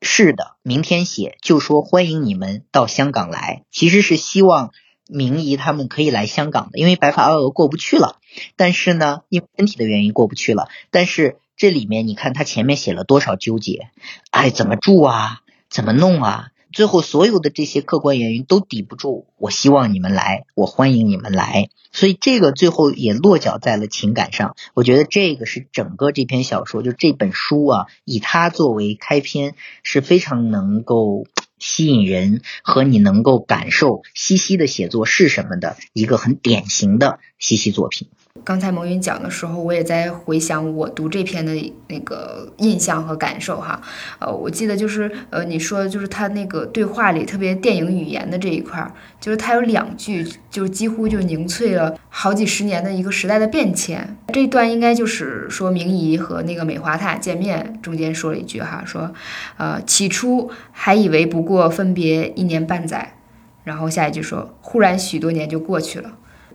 [0.00, 4.72] 是的，明天写就说欢迎你们到香港来，其实是希望。
[5.12, 8.18] 明仪他们可以来香港的，因为白发阿娥过不去了。
[8.56, 10.68] 但是呢，因为身体的原因过不去了。
[10.90, 13.88] 但是这里面你看他前面写了多少纠结，
[14.30, 15.40] 哎，怎么住啊？
[15.68, 16.48] 怎么弄啊？
[16.72, 24.54] 最后所有的这些客观原因都抵不住，我希望你们来，我欢迎你们来，所以这个最后也落脚在了情感上。
[24.74, 31.26] 我觉得这个是整个这篇小说，就这本书啊，以它作为开篇，是非常能够
[31.60, 38.08] 吸引人和你能够感受西西的写作是什么的一个很典型的西西作品。
[38.44, 41.52] 刚才蒙云讲的时候，我也在回想我读这篇的
[41.88, 43.80] 那个印象和感受哈。
[44.18, 48.88] 呃，我记得就是呃，你说就是他那个对话里特别电影语言的这一块，
[49.20, 54.16] 就是他有两句，就几乎就凝萃了好几十年的一个时代的变迁。
[54.32, 59.12] 这段应该就是说明仪和那个美华他俩见面中间说了一句哈，说
[59.56, 63.16] 呃起初还以为不过分别一年半载，
[63.64, 66.12] 然后下一句说忽然许多年就过去了，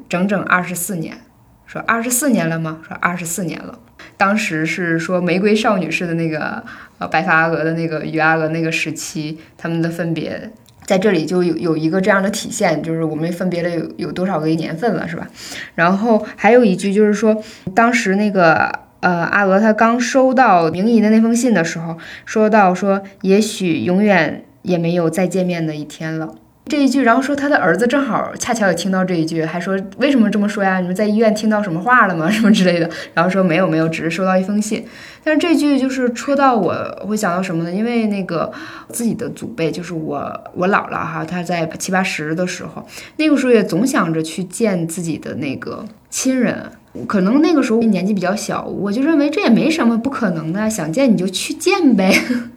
[0.07, 1.19] 整整二十四年。
[1.65, 2.79] 说二十四年了吗？
[2.87, 3.79] 说二十四年了。
[4.17, 6.63] 当时是说玫瑰少女式的那个
[6.99, 10.49] 呃白发阿娥的那个与阿娥那个时期，他们的分别
[10.85, 15.27] 在这里就有有一个这样的体现，就是我们分别了有有多少个年份了，是吧？
[15.73, 26.35] 然后还有一句就是说，当时那个呃阿娥她刚收到明仪的那封信的时候，说到说也许永远也没有再见面的一天了。
[26.67, 30.79] 这一句，然后说他的儿子正好恰巧也听到这一句，还说为什么这么说呀？
[30.79, 32.27] 你们在医院听到什么话了吗？
[32.31, 32.89] 什么之类的。
[33.13, 34.83] 然后说没有没有，只是收到一封信。
[35.23, 36.73] 但是这句就是戳到我
[37.07, 37.71] 会想到什么呢？
[37.71, 38.51] 因为那个
[38.89, 42.83] 自己的祖辈，就是我我姥姥哈，她在七八十的时候，
[43.17, 46.71] 那个时候也总想着去见自己的那个亲人。
[47.07, 52.11] 可能那个时候年纪比较小，我就认为这也没什么不可能的，想见你就去见呗。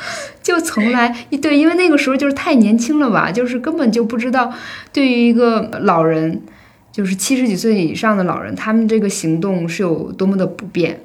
[0.42, 4.52] 就从来对，因为那个时候就是太年轻了吧，就是根本就不知道，
[4.92, 6.42] 对于一个老人，
[6.92, 11.00] 就是七十几岁以上的老人，他们这个行动是有多么的不便。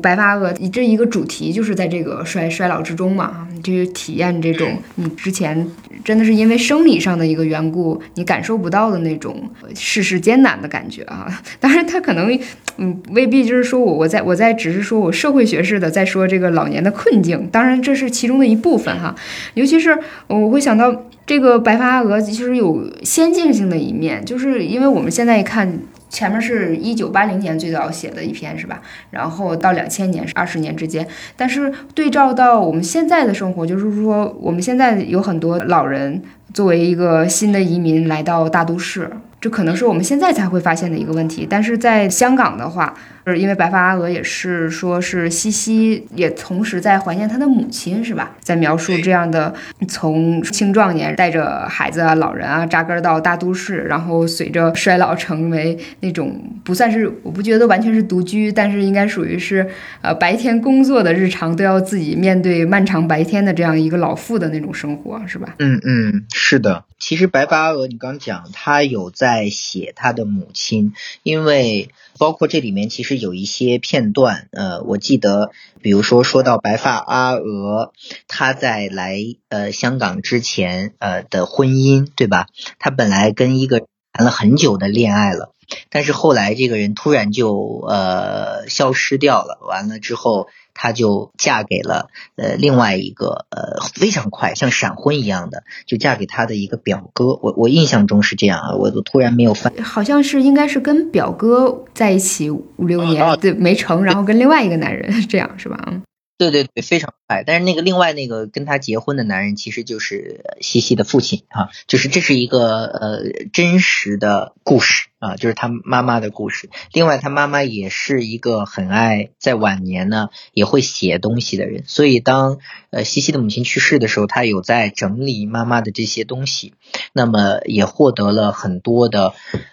[0.00, 5.66] 白发鹅这一个主题就是在这个衰衰老之中嘛，就是体验这种你之前
[6.04, 11.26] 真的是因为生理上的一个缘故，你感受不到的那种世事艰难的感觉啊。
[11.60, 12.38] 当然，他可能
[12.78, 19.14] 嗯未必就是说我我在我在只是说我社会学式的在说这个老年的困境，当然这是其中的一部分哈。
[19.54, 25.78] 尤其是我会想到这个白发鹅其实有先进性的一面，就是因为我们现在一看。
[26.16, 28.80] 前面是一九八零年最早写的一篇是吧？
[29.10, 36.22] 然后到两千年是二十年之间，但是对照到我们现在的生活，就是说我们现在有很多老人
[36.54, 39.10] 作为一个新的移民来到大都市。
[39.46, 48.32] 这可能是我们现在才会发现的一个问题，但是在香港的话，呃因为白发阿娥也是说是西西也同时在怀念他的母亲，是吧？
[48.40, 49.54] 在描述这样的
[49.86, 59.64] 从青壮年带着孩子啊、老人啊扎根到大都市，然后随着衰老成为那种不算是我不觉得完全是独居，但是应该属于是
[60.02, 65.54] 呃白天工作的日常都要自己面对漫长白天的这样一个老妇的那种生活，是吧？
[65.60, 66.82] 嗯嗯，是的。
[66.98, 75.50] 其实白发阿娥，你刚讲他有在写他的母亲，因为包括这里面其实有一些片段，呃，我记得，
[75.82, 77.92] 比如说说到白发阿娥，
[78.28, 82.46] 他在来呃香港之前呃的婚姻，对吧？
[82.78, 85.52] 他本来跟一个谈了很久的恋爱了，
[85.90, 90.48] 但是后来这个人突然就呃消失掉了，完了之后。
[90.76, 97.38] 她就嫁给了呃另外一个呃非常快像闪婚一样的，就嫁给他的一个表哥。
[97.42, 106.02] 我我印象中是这样啊，我都突然没有翻，好像是应该是跟表哥在一起五六年，对没成，然后跟另外一个男人 这样是吧？
[106.38, 107.44] 对对对，非常快。
[107.44, 113.22] 但是那个另外那个跟他结婚的男人，其实就是西西的父亲啊，就是这是一个呃
[113.54, 116.68] 真实的故事啊，就是他妈妈的故事。
[116.92, 122.58] 另外，他妈妈也是一个很爱在晚年呢也会写东西的人，所以当
[122.90, 126.74] 呃西西的母亲去世的时候，他有在整理妈妈的这些东西，
[127.14, 129.32] 那么也获得了很多的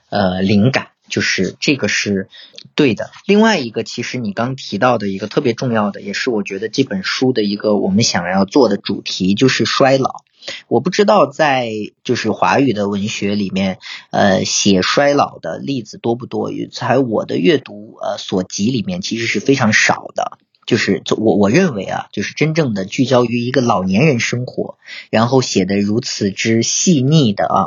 [0.09, 0.92] 呃灵感。
[1.13, 2.27] 就是这个是
[2.73, 3.11] 对的。
[3.27, 10.23] 另外一个，其实你刚提到的一个特别重要的，也是我觉得这本书的一个我们想要做的主题，就是衰老。
[10.67, 11.69] 我不知道在
[12.03, 13.77] 就是华语的文学里面，
[14.09, 16.49] 呃，写衰老的例子多不多？
[16.71, 20.39] 在我的阅读呃所及里面，其实是非常少的。
[20.65, 24.77] 就是我我认为啊，就是真正的聚焦于一个老年人生活，
[25.09, 27.59] 然后写的如此之细腻的啊，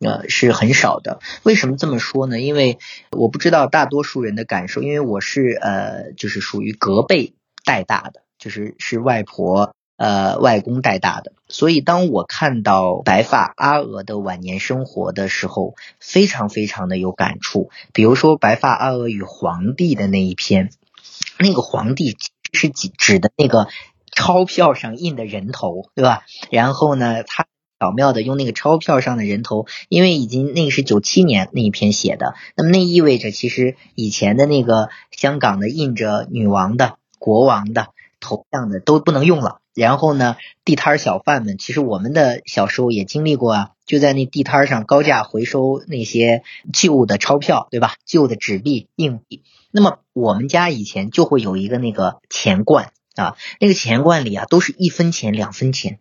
[0.00, 1.20] 呃是很少的。
[1.42, 2.40] 为什么这么说呢？
[2.40, 2.78] 因为
[3.10, 7.32] 我不知道大多数人的感受，因为我是呃就是属于隔辈
[7.64, 17.70] 带大的，就是是外婆呃外公带大的，所以当我看到白发阿娥的晚年生活的时候，非常非常的有感触。
[17.92, 20.70] 比如说白发阿娥与皇帝的那一篇，
[21.38, 22.16] 那个皇帝。
[22.52, 23.68] 是指指的那个
[24.14, 26.22] 钞票上印的人头，对吧？
[26.50, 27.46] 然后呢，他
[27.80, 37.88] 巧妙的用那个钞票上的人头，因为已经那个是九七年那一篇写的，那么那意味着其实以前的那个香港的印着女王的、国王的
[38.20, 39.58] 头像的都不能用了。
[39.74, 40.36] 然后呢，
[40.66, 46.42] 地摊小贩们，其实我们的小时候也经历过啊，就在那地摊上高价回收那些
[46.74, 47.94] 旧的钞票，对吧？
[48.04, 49.42] 旧的纸币、硬币。
[49.72, 55.98] 那么我们家以前就会有一个那个钱罐啊，那个钱罐里啊都是一分钱、两分钱，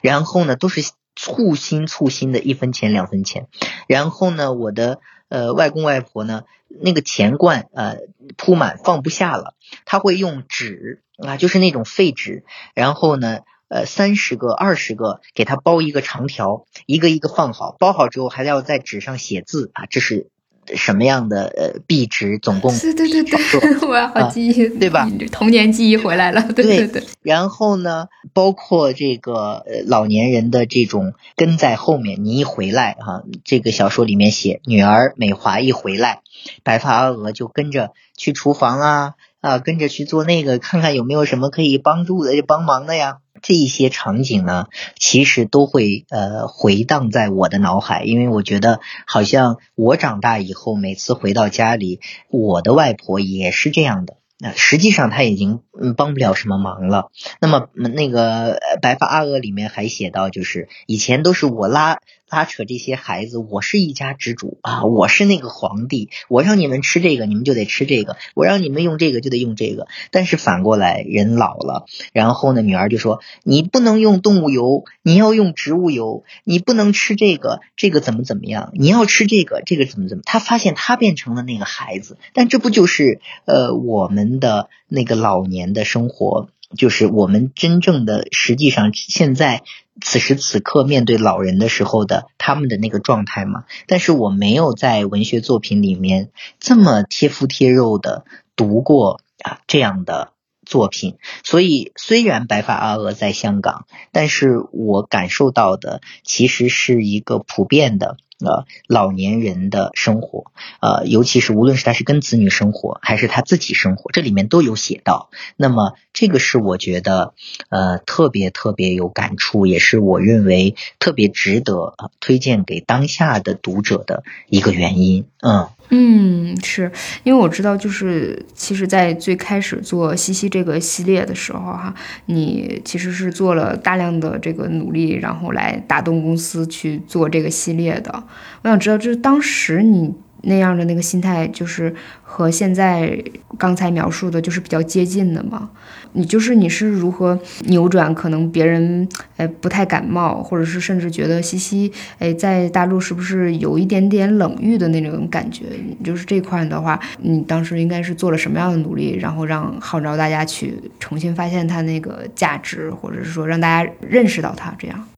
[0.00, 0.80] 然后呢都是
[1.14, 3.48] 簇新簇新的一分钱、两分钱。
[3.86, 7.98] 然后呢，我的呃外公外婆呢，那个钱罐呃
[8.36, 9.54] 铺满放不下了，
[9.84, 11.02] 他会用纸。
[11.20, 12.44] 啊，就是那种废纸，
[12.74, 20.30] 然后呢，呃，三十个、二十个，给它包一个长条，一个一个放好，包好之后还要在纸上写字啊，这是
[20.74, 22.38] 什么样的呃币值？
[22.38, 25.10] 总共对对对对， 我要好记忆，对吧？
[25.32, 27.02] 童年记忆回来了，对对对。
[27.22, 36.20] 然后呢，包括这个呃老年人的这种跟在后面，你一回来哈，这个小说里面写，女儿美华一回来，
[36.62, 39.14] 白发阿娥就跟着去厨房啊。
[39.40, 43.18] 啊，跟着去做那个，看看有没有什么可以帮助的、帮忙的呀。
[43.42, 44.66] 这一些场景呢，
[44.96, 54.16] 其实都会呃回荡在我的脑海，因为我觉得好像我长大以后，每次回到家里，我的外婆也是这样的。
[54.40, 57.10] 那实际上他已经嗯帮不了什么忙了。
[57.40, 61.98] 那么那个白发阿娥里面还写到，就是以前都是我拉
[62.30, 69.88] 拉扯这些孩子，我是一家之主啊，我是那个皇帝，我让你们吃这个，你们就得吃这个；我让你们用这个，就得用这个。
[70.12, 78.70] 但是反过来，人老了，然后呢，女儿就说：“你不能用动物油，你要用植物油；你不能吃这个，这个怎么怎么样？
[78.74, 84.28] 你要吃这个，这个怎么怎么？”他发现他变成了那个孩子，但这不就是呃我们？
[84.38, 89.62] 的那个老年的生活，就是我们真正的实际上现在
[90.00, 93.64] 此时此刻面对老人的时候的他们的那个状态嘛。
[93.86, 100.32] 但是我没有在文学作品里面这么贴肤贴肉的读过啊这样的
[100.66, 108.18] 作品，所以虽然白发阿娥在香港，但是我感受到的其实是一个普遍的。
[108.40, 115.28] 呃，老年人的生活，呃，尤其是无论是他是跟子女生活，还是他自己生活，这里面都有写到。
[115.56, 117.34] 那么，这个是我觉得
[117.68, 125.26] 呃特别特别有感触，也是我认为特别值得推荐给当下的读者的一个原因。
[125.42, 125.68] 嗯。
[125.90, 126.92] 嗯，是
[127.24, 131.94] 因为我知道，就是其实，在最开始做西西这个系列的时候，哈，
[132.26, 138.22] 你其实是做了大量的这个努力，然后来打动公司去做这个系列的。
[138.62, 140.14] 我想知道，就是当时你。
[140.42, 143.20] 那样的那个心态，就是和现在
[143.58, 145.68] 刚才描述的，就是比较接近的嘛。
[146.12, 148.14] 你就是你是如何扭转？
[148.14, 149.06] 可能别人
[149.36, 155.64] 哎不太感冒，或者是甚至觉得西西哎在大陆是不是有一点点冷遇的那种感觉？
[156.04, 165.08] 就是这块的话，你当时应该是做了什么样的努力，然后让号召大家去重新发现它那个价值，或者是说让大家认识到它这样？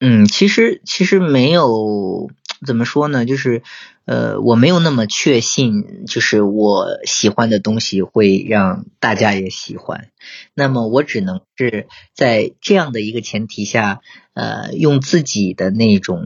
[0.00, 2.30] 嗯，其实其实没有
[2.66, 3.62] 怎么说呢，就是。
[4.10, 10.08] 呃，我没有那么确信，就是我喜欢的东西会让大家也喜欢。
[10.54, 14.00] 那么我只能是在这样的一个前提下，
[14.32, 16.24] 呃，用自己的那种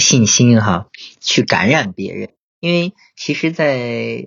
[0.00, 0.88] 信心哈，
[1.20, 2.30] 去感染别人。
[2.58, 4.26] 因为其实，在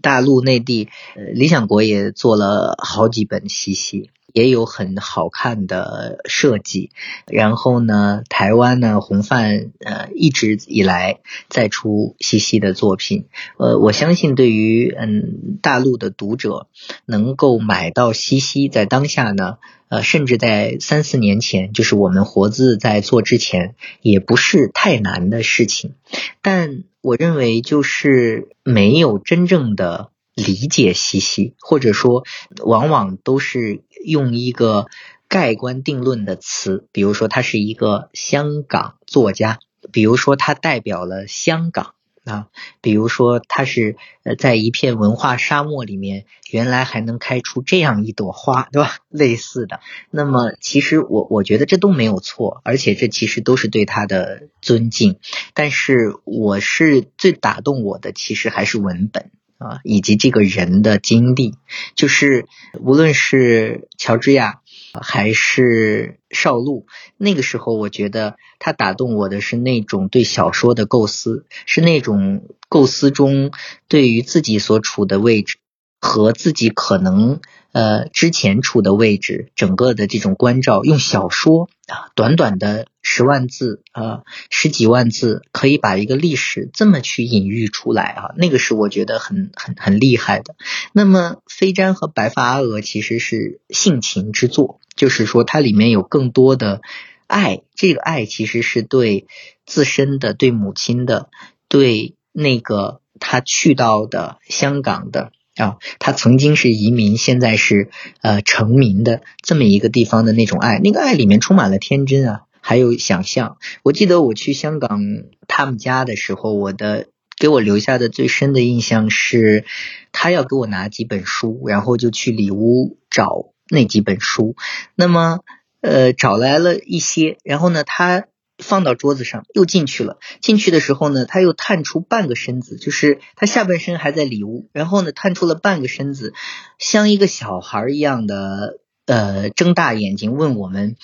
[0.00, 4.08] 大陆内地，呃理想国也做了好几本西西。
[4.32, 6.90] 也有很好看的设计，
[7.26, 13.26] 然后呢，台湾呢，红范呃一直以来在出西西的作品，
[13.56, 16.66] 呃，我相信对于嗯大陆的读者
[17.06, 19.56] 能够买到西西，在当下呢，
[19.88, 25.94] 呃，甚至在三四年前，就是我们活字在做之前，也不是太难的事情，
[26.42, 30.10] 但我认为就是没有真正的。
[30.38, 32.24] 理解西西，或者说，
[32.64, 34.86] 往往都是用一个
[35.26, 39.58] 盖棺定论的词，比如说他是一个香港作家，
[39.90, 42.46] 比如说他代表了香港啊，
[42.80, 48.98] 比如说他是呃在一片文化沙漠里面，原来还能开出这样一朵花，对吧？
[49.08, 49.80] 类似的，
[50.12, 55.18] 那么其实我我觉得这都没有错，而且这其实都是对他的尊敬。
[55.52, 59.32] 但是我是最打动我的，其实还是文本。
[59.58, 61.54] 啊，以及这个人的经历，
[61.96, 62.46] 就是
[62.80, 64.60] 无论是乔治亚
[64.92, 66.86] 还是少露，
[67.16, 73.50] 那个时候我觉得他打动我的是那种对小说的构思，是那种构思中
[73.88, 75.58] 对于自己所处的位置
[76.00, 77.40] 和自己可能
[77.72, 82.86] 呃之前处的位置整个的这种关照，用小说啊短短的。
[83.10, 90.54] 十万字啊，十几万字，可以把一个历史这么去隐喻出来啊，那个是我觉得很很很厉害的。
[90.92, 96.82] 那么飞毡和白发阿娥其实是性情之作，就是说它里面有更多的
[97.26, 99.26] 爱，这个爱其实是对
[99.64, 101.30] 自身的、对母亲的、
[101.66, 105.32] 对那个他去到的香港的。
[105.58, 107.90] 啊，他曾经是移民，现在是
[108.22, 113.56] 呃成名的这么一个地方的那种爱，那个爱里面充满了天真啊，还有想象。
[113.82, 115.00] 我记得我去香港
[115.46, 117.06] 他们家的时候，我的
[117.38, 119.64] 给我留下的最深的印象是，
[120.12, 124.54] 他要给我拿几本书，然后就去里屋找那几本书。
[124.94, 125.40] 那么
[125.80, 128.26] 呃找来了一些，然后呢他。
[128.60, 130.18] 放到桌子上，又进去了。
[130.40, 136.34] 进去的时候呢，他又探出半个身子，就是他下半身还在里屋，然后呢，探出了半个身子，
[136.76, 140.94] 像一个小孩一样的，呃，睁大眼睛问我们，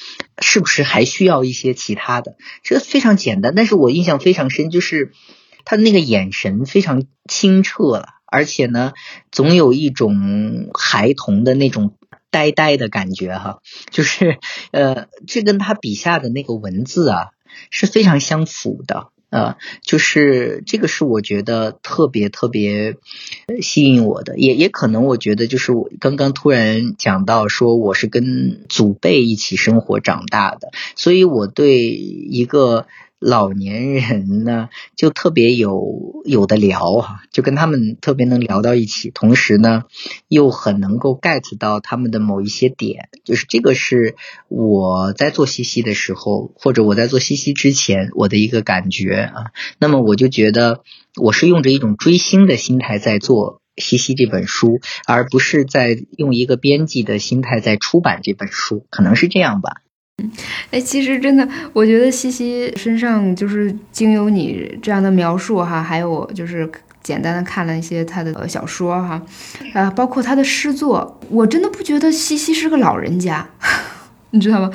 [0.40, 2.36] 是不是还需要一些其他的？
[2.62, 5.10] 这个非常简单，但是我印象非常深，就是
[5.64, 8.92] 他的那个眼神非常清澈了，而且呢，
[9.32, 11.96] 总有一种孩童的那种。
[12.30, 13.60] 呆呆的感觉哈，
[13.92, 14.40] 就是
[14.72, 17.28] 呃，这跟他笔下的那个文字啊
[17.70, 22.96] 是非常相符的呃，就是这个是我觉得特别特别
[23.60, 32.86] 吸引我的，也也可能我觉得就是我刚刚突然讲到说我是跟祖辈一起生活长大的，所以我对一个。
[33.24, 39.84] 老年人呢，就特别有有的聊哈，就跟他们特别能聊到一起，同时呢，
[40.28, 44.16] 又很能够 get 到他们的某一些点，就是这个是
[44.48, 49.52] 我在做西西的时候，或者我在做西西之前我的一个感觉啊。
[49.78, 50.82] 那么我就觉得
[51.16, 59.80] 我是用着一种追星的心态在做西西这本书，而不是在用一个编辑的心态在出版这本书，可能是这样吧。
[60.22, 60.30] 嗯，
[60.70, 66.70] 哎，其实真的，我觉得西西身上就是经由你这样的描述哈，还有就是
[67.02, 69.20] 简单的看了一些他的小说哈，
[69.74, 73.44] 啊，包括他的诗作，我真的不觉得西西是个老人家，
[74.30, 74.70] 你知道吗？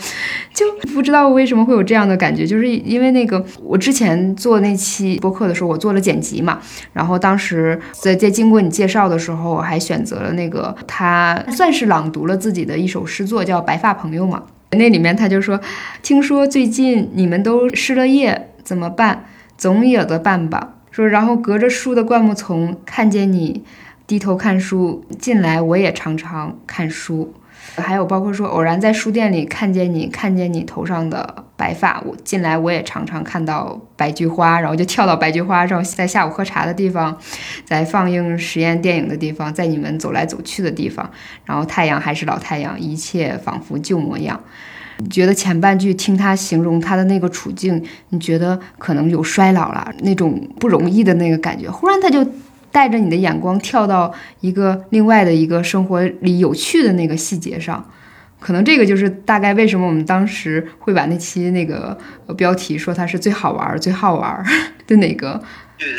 [0.53, 6.59] 就不知道为什么会有这样的感觉，就是因为那个我之前做那期播客的时候，我做了剪辑嘛，
[6.91, 14.43] 然后当时在在经过你介绍的时候，我还选择了那个他算是朗读了自己的一首诗作，叫《白发朋友》嘛。
[14.71, 15.59] 那里面他就说
[16.03, 19.25] ：“听说最近你们都失了业，怎么办？
[19.57, 23.63] 总有的办吧。”说，然后隔着书的灌木丛看见你
[24.05, 27.33] 低头看书，进来我也常常看书。
[27.79, 37.17] 还有包括说，偶然在书店里看见你，看见你头上的白发，我近来我也常常看到白菊花，然后就跳到白菊花上，在下午喝茶的地方，
[37.65, 41.09] 在放映实验电影的地方，在你们走来走去的地方，
[41.45, 44.39] 然后太阳还是老太阳，一切仿佛旧模样。
[45.09, 52.25] 觉得前半句听他形容他的那个处境，你觉得可能有衰老了那种不容易的那个感觉，忽然他就。
[52.71, 57.83] 带着你的眼光跳到一个另外的一个生活里有趣的那个细节上，
[58.39, 61.97] 可能这个就是大概为什么我们当时会把那期那个
[62.37, 64.43] 标题说它是最好玩、最好玩
[64.87, 65.41] 的那个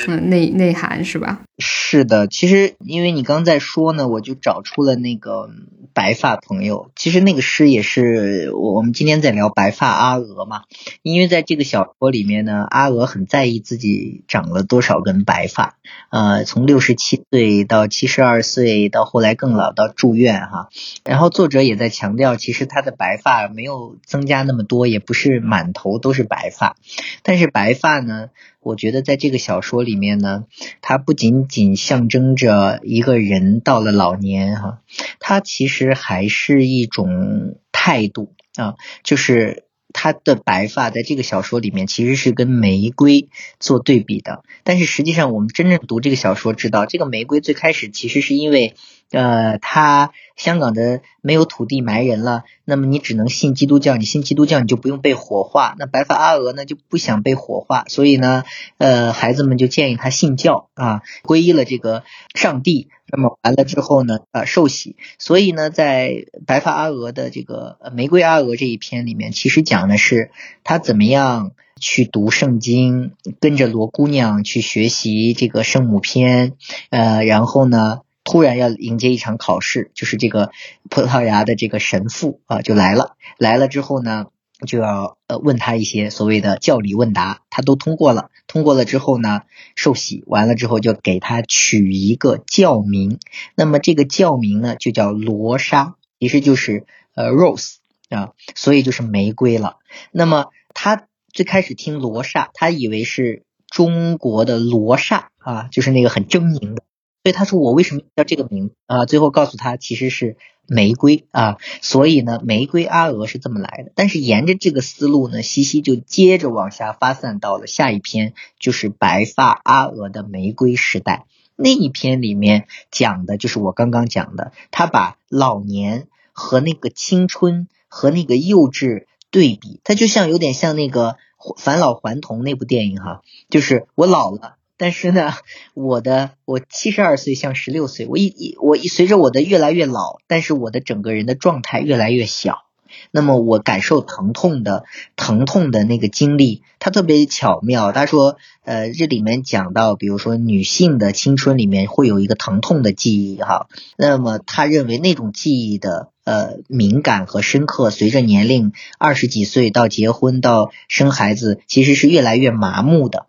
[0.08, 1.40] 嗯内内涵是吧？
[1.60, 5.50] 是的，其实因为你刚在说呢，我就找出了那个。
[5.92, 10.62] 白发朋友，其实那个诗也是我们今天在聊白发阿娥嘛，
[11.02, 15.78] 因为在这个小说里面呢，阿娥很在意自己长了多少根白发，
[16.10, 20.68] 呃，从六十七岁到七十二岁，到后来更老到住院哈，
[21.04, 26.76] 然后作者也在强调，其实他的白发没有增加那么多，也不是满头都是白发，
[27.24, 28.28] 但是白发呢。
[28.62, 30.44] 我觉得在这个小说里面呢，
[30.82, 34.78] 它不仅仅象征着一个人到了老年哈，
[35.18, 43.28] 它其实还是一种态度啊，就是他的白发在这个小说里面其实是跟玫瑰
[43.58, 48.74] 做对比的，但是实际上我们真正读这个小说知道，这个玫瑰最开始其实是因为
[49.10, 50.12] 呃他。
[50.36, 53.98] 香港的没有土地埋人了，那么你只能信基督教。
[53.98, 55.74] 你信基督教，你就不用被火化。
[55.78, 58.44] 那白发阿娥呢，就不想被火化，所以呢，
[58.78, 62.04] 呃，孩子们就建议他信教啊，皈依了这个
[62.34, 62.88] 上帝。
[63.12, 64.96] 那么完了之后呢，呃，受洗。
[65.18, 70.30] 所以呢，在白发阿娥的这个玫瑰阿娥这一篇里面，其实讲的是
[70.64, 76.54] 他怎么样去读圣经，跟着罗姑娘去学习这个圣母篇，
[76.88, 78.00] 呃，然后呢。
[78.30, 80.50] 突然要迎接一场考试，就是这个
[80.88, 83.16] 葡萄牙的这个神父啊就来了。
[83.38, 84.26] 来了之后呢，
[84.66, 88.30] 就要呃问他一些所谓的教理问答，他都通过了。
[88.46, 89.42] 通过了之后呢，
[89.76, 93.18] 受洗完了之后就给他取一个教名。
[93.54, 97.76] 那么这个教名呢就叫罗莎，其实就是呃 rose
[98.08, 99.76] 啊，所以就是玫瑰了。
[100.10, 106.82] 那么他最开始听罗刹，他以为是中国的罗刹啊，就是那个很狰狞的，
[107.22, 109.04] 所以他说我为什么叫这个名字啊？
[109.04, 113.92] 最后告诉他其实是玫瑰啊，所以呢，玫瑰阿娥是这么来的。
[113.94, 121.26] 但是沿着这个思路呢，西西就接着往下发散到了下一篇，就是白发阿娥的玫瑰时代。
[121.56, 131.16] 那一篇里面讲的就是我刚刚讲的，他把老年和那个青春和那个幼稚对比，他就像有点像那个
[131.58, 135.34] 返老还童那部电影哈，就是我老了，但是呢，
[135.74, 142.62] 我的我七十二岁像十六岁，我一我一随着我的越来越老，但是我的整个人的状态越来越小。
[143.10, 144.84] 那么我感受疼痛的
[145.16, 147.92] 疼痛的那个经历，他特别巧妙。
[147.92, 153.68] 他说，呃，这里面讲到，比如说女性的青春里面会有一个疼痛的记忆，哈。
[153.98, 163.26] 那么他认为那种记忆的呃敏感和深刻，随着年龄二十几岁到结婚到生孩子，其实是越来越麻木的。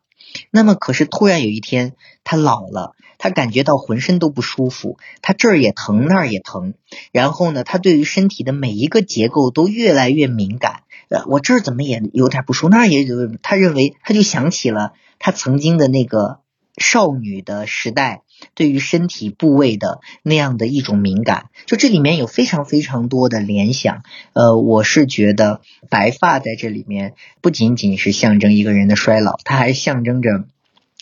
[0.50, 2.96] 那么可是突然有一天，他老了。
[3.24, 6.74] 他感觉到浑身都不舒服，他这儿也疼，那儿也疼。
[7.12, 10.82] 然后呢，他对于身体的每一个结构都越来越敏感。
[11.08, 13.28] 呃，我这儿怎么也有点不舒服，那儿也有。
[13.44, 16.40] 他认为，他就想起了他曾经的那个
[16.80, 18.24] 少女的时代，
[18.56, 21.46] 对于身体部位的那样的一种敏感。
[21.66, 24.04] 就这里面有非常非常多的联想。
[24.34, 30.46] 呃，我是觉得白发在这里面不仅仅是象征一个人的衰老，它还象征着。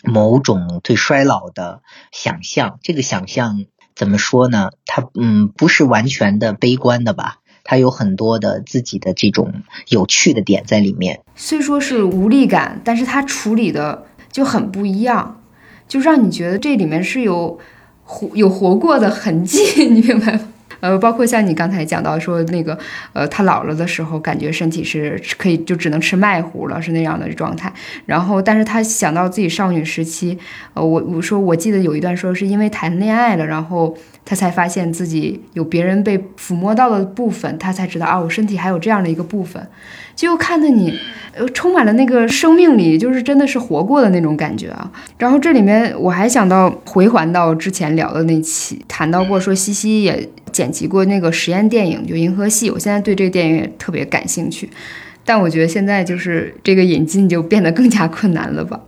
[0.01, 1.81] 某种对衰老的
[2.13, 3.65] 想象，这个想象
[3.95, 4.69] 怎么说呢？
[4.85, 7.39] 它嗯不是完全的悲观的吧？
[7.65, 11.19] 它有很多的自己的这种有趣的点在里面。
[11.35, 15.38] 虽说是无力感，但是它处理的就很不一样，
[15.89, 17.59] 就让你觉得这里面是有
[18.05, 19.59] 活有活过的痕迹，
[19.89, 20.39] 你明白吗？
[20.81, 22.77] 呃，包括像你刚才讲到说那个，
[23.11, 27.73] 呃，他老了的时候，感觉身体是可以就只能吃麦糊了，是那样的状态。
[28.05, 30.37] 然后，但是他想到自己少女时期，
[30.73, 33.93] 呃，我我说我记得有一段说是因为谈恋爱了，然后
[34.29, 39.67] 他才发现自己有别人被抚摸到的部分，他才知道啊，我身体还有这样的一个部分。
[40.15, 40.93] 就看着你，
[41.33, 44.91] 呃，充满了那个生命力，就是真的是活过的那种感觉啊。
[45.17, 52.69] 然后这里面我还想到回环到之前聊的那期，谈到过说西西也剪辑过那个实验电影，就《银河系》。
[52.73, 54.69] 我现在对这个电影也特别感兴趣，
[55.25, 58.79] 但我觉得现在就是这个引进就变得更加困难了吧。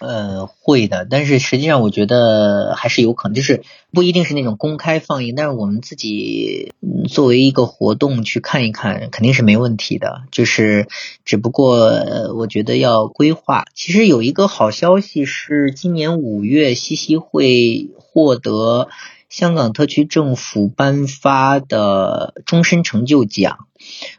[0.00, 6.72] 呃，会的，但是实际上我觉得还是有可能，就是不一定是那种公开放映，但是我们自己
[7.08, 10.22] 作为一个活动去看一看，肯定是没问题的。
[10.30, 10.86] 就是
[11.24, 11.90] 只不过
[12.36, 13.64] 我觉得要规划。
[13.74, 18.88] 其实有一个好消息是，今年五月西西会获得
[19.28, 23.66] 香港特区政府颁发的终身成就奖。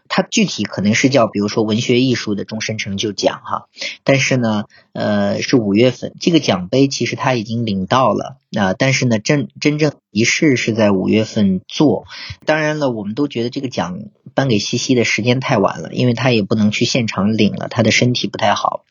[0.09, 3.67] 它具体可能是叫，比如说文学艺术的终身成就奖哈，
[4.03, 12.05] 但是呢，呃，是五月份，这个奖杯其实他已经领到了那，但是呢，真真正仪式是在五月份做。
[12.45, 13.99] 当然了，我们都觉得这个奖
[14.33, 18.83] 颁给西西的时间太晚了，因为他也不能去现场领了，他的身体不太好。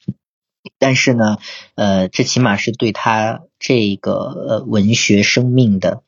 [0.79, 1.39] 但是呢，
[1.75, 6.03] 呃，这起码是对他这个呃文学生命的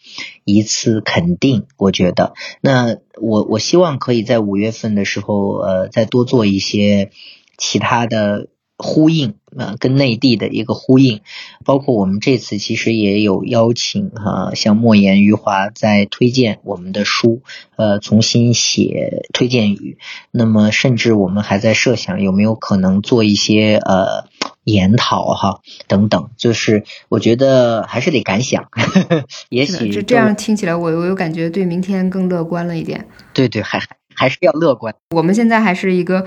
[0.44, 2.34] 一次肯定，我觉得。
[2.61, 7.11] 那我我希望可以在五月份的时候，呃，再多做一些
[7.57, 8.48] 其他的。
[8.83, 11.20] 呼应啊，跟内地的一个呼应，
[11.64, 17.43] 包括我们这次其实也有邀请哈，像莫言、余华在推荐我们的书，
[17.76, 19.99] 呃，重新写推荐语。
[20.31, 24.28] 那么，甚至我们还在设想有没有可能做一些呃
[24.64, 26.31] 研讨哈等等。
[26.37, 28.68] 就是我觉得还是得敢想，
[29.51, 33.09] 也许这这样听起来，我我又感觉对明天更乐观了一点。
[33.35, 33.81] 对对，还
[34.14, 34.95] 还是要乐观。
[35.14, 36.24] 我们现在还是一个。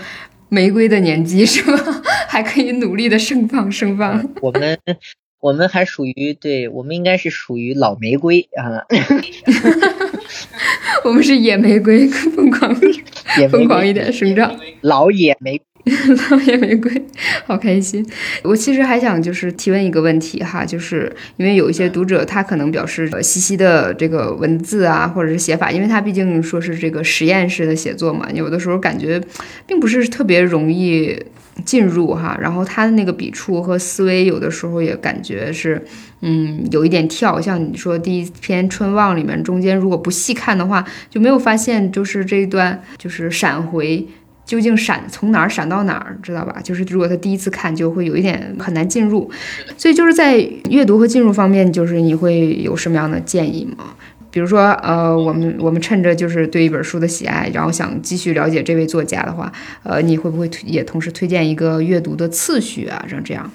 [0.54, 2.02] 玫瑰的年纪是吧？
[2.30, 4.24] 还可以努力的盛放盛放。
[4.42, 4.78] 我们
[5.40, 8.86] 我们还属于对，我们应该是属于老玫瑰啊。
[11.04, 12.74] 我们是野玫瑰， 疯狂
[13.50, 14.56] 疯狂一点生长。
[14.82, 15.60] 老野玫。
[16.30, 16.90] 老野玫瑰，
[17.46, 18.06] 好开心！
[18.44, 29.22] 我其实还想就是提问一个问题哈，就是因为有一些读者他可能表示呃西西的这个文字啊，或者是写法，因为他毕竟说是这个实验室的写作嘛，有的时候感觉
[29.68, 31.22] 并不是特别容易
[31.66, 32.38] 进入哈。
[32.40, 35.84] 然后他的那个笔触和思维，有的时候也感觉是
[36.22, 44.08] 嗯有一点跳，像你说第一篇《春望》里面中间如果不细看的话，就没有发现就是这一段就是闪回。
[44.46, 46.60] 究竟闪从哪儿闪到哪儿，知道吧？
[46.64, 49.30] 就是如果他第一次看，就会有一点很难进入。
[49.78, 50.38] 所以就是在
[50.70, 53.94] 阅读和进入方面，就是你会有什么样的建议吗？
[54.30, 59.52] 比如说，呃，我们我们趁着就是对一本书的喜爱，然后想继续了解这位作家的话，
[59.84, 63.06] 呃，你会不会也同时推荐一个阅读的次序啊？
[63.08, 63.50] 像这样。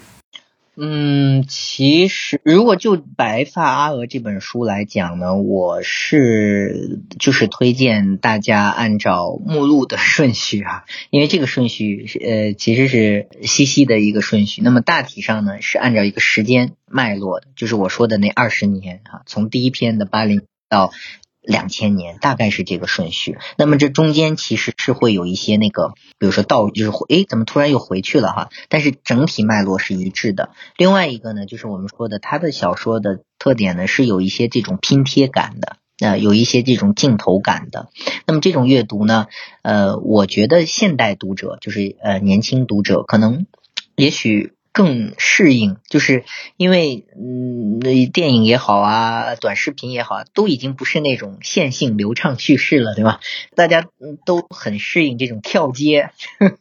[0.80, 14.62] 嗯，其实如果就《白发阿娥》这本书来讲呢，我是就是推荐大家按照目录的顺序啊，因为这个顺序呃其实是西西的一个顺序。
[14.62, 20.92] 那么大体上呢是按照一个时间脉络的，就是我说的那二十年啊，从第一篇的八零到。
[21.48, 28.50] 两千年大概是这个顺序，那么这中间其实是会有一些那个，比如说倒就是诶，怎么突然又回去了哈？
[28.68, 30.50] 但是整体脉络是一致的。
[30.76, 37.88] 另外一个呢，就是我们说的他的小说的特点呢，是有一些这种拼贴感的，呃，有一些这种镜头感的。
[38.26, 39.26] 那么这种阅读呢，
[39.62, 43.46] 呃，我觉得现代读者就是呃年轻读者可能
[43.96, 44.52] 也许。
[44.78, 46.22] 更适应，就是
[46.56, 47.80] 因为嗯，
[48.12, 53.18] 电影也好啊，短视频也好，都已经不是那种线性流畅叙事了，对吧？
[53.56, 53.88] 大家
[54.24, 56.10] 都很适应这种跳接，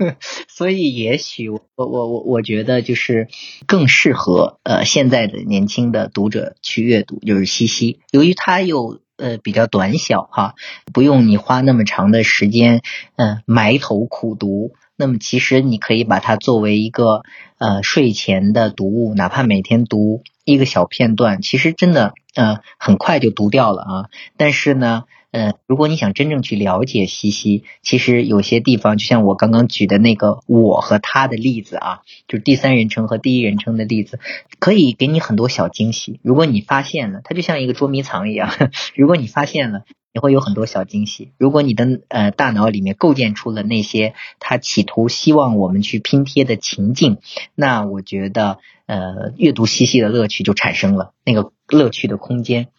[0.50, 3.28] 所以也许我我我我觉得就是
[3.68, 10.56] 更适合呃现在的年轻的读者去阅读，就是西西，由于它又呃比较短小哈，
[10.94, 12.82] 不用你花那么长的时间
[13.16, 14.74] 嗯埋头苦读。
[15.00, 17.22] 那么其实你可以把它作为一个
[17.60, 24.06] 呃睡前的读物，哪怕每天读一个小片段，其实真的呃很快就读掉了啊。
[24.38, 25.04] 但是呢，
[25.38, 34.20] 嗯，如果你想真正去了解西西，其实有些地方就像我刚刚举的那个我和他的例子啊，就是第三人称和第一人称的例子，
[34.58, 36.20] 可以给你很多小惊喜。
[36.24, 38.52] 如果你发现了，它就像一个捉迷藏一样，
[38.96, 39.84] 如果你发现了。
[40.14, 41.34] 也会有很多小惊喜。
[41.38, 47.18] 如果你的呃大脑里面构建出了那些他企图希望我们去拼贴的情境，
[47.54, 48.58] 那我觉得
[48.88, 52.70] 呃阅读西西的乐趣就产生了，那个乐趣的空间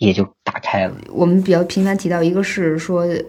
[0.00, 0.94] 也就打开了。
[1.10, 3.06] 我们比较频繁提到一个是说《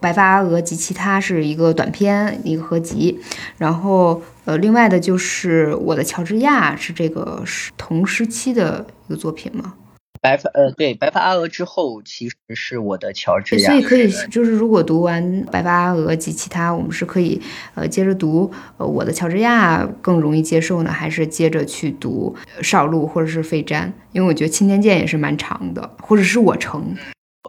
[0.00, 3.20] 白发阿娥及其他》是一个短片一个合集，
[3.58, 9.74] 然后呃另外的就是我的乔治亚是这个是同时期的一个作品吗？
[10.20, 17.40] 白发呃，对，白发阿娥之后其实是我的乔治亚，所以可以就是如果读完白发阿娥及其他，我们是可以
[17.74, 23.92] 呃接着读呃我的乔治亚更容易接受呢，还是接着去读少路或者是费詹？
[24.12, 26.96] 因为我觉得青天剑也是蛮长的，或者是我城。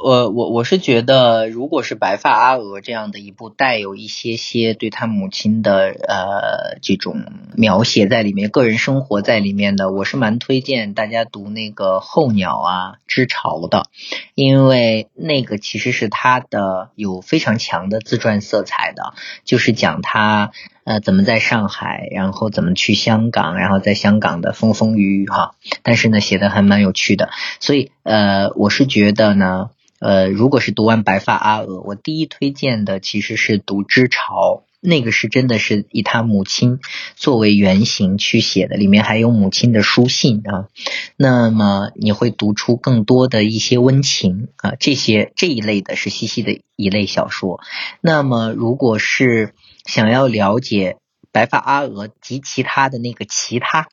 [0.03, 7.25] 呃，我我是觉得，如果是白发阿娥这样的一部带有一些些对他母亲的呃这种
[7.55, 13.85] 描写在里面，个人生活在里面的，我是蛮推荐大家读那个候鸟啊之巢的，
[14.35, 19.13] 因为那个其实是他的有非常强的自传色彩的，
[19.45, 20.51] 就是讲他
[20.83, 27.29] 呃怎么在上海，然后怎么去香港，然后在香港的风风雨雨哈，但是呢写的还蛮有趣的，
[27.59, 29.71] 所以呃我是觉得呢。
[29.99, 36.79] 呃，如果是读完《白发阿娥》，我第一推荐的其实是读《之巢》，那个是真的是以他母亲
[37.15, 40.67] 作为原型去写的，里面还有母亲的书信啊。
[41.15, 47.59] 那么你会读出更多的一些温情啊，这些这一类的是西西的一类小说。
[47.99, 50.97] 那么如果是想要了解
[51.31, 53.87] 《白发阿娥》及其他的那个其他，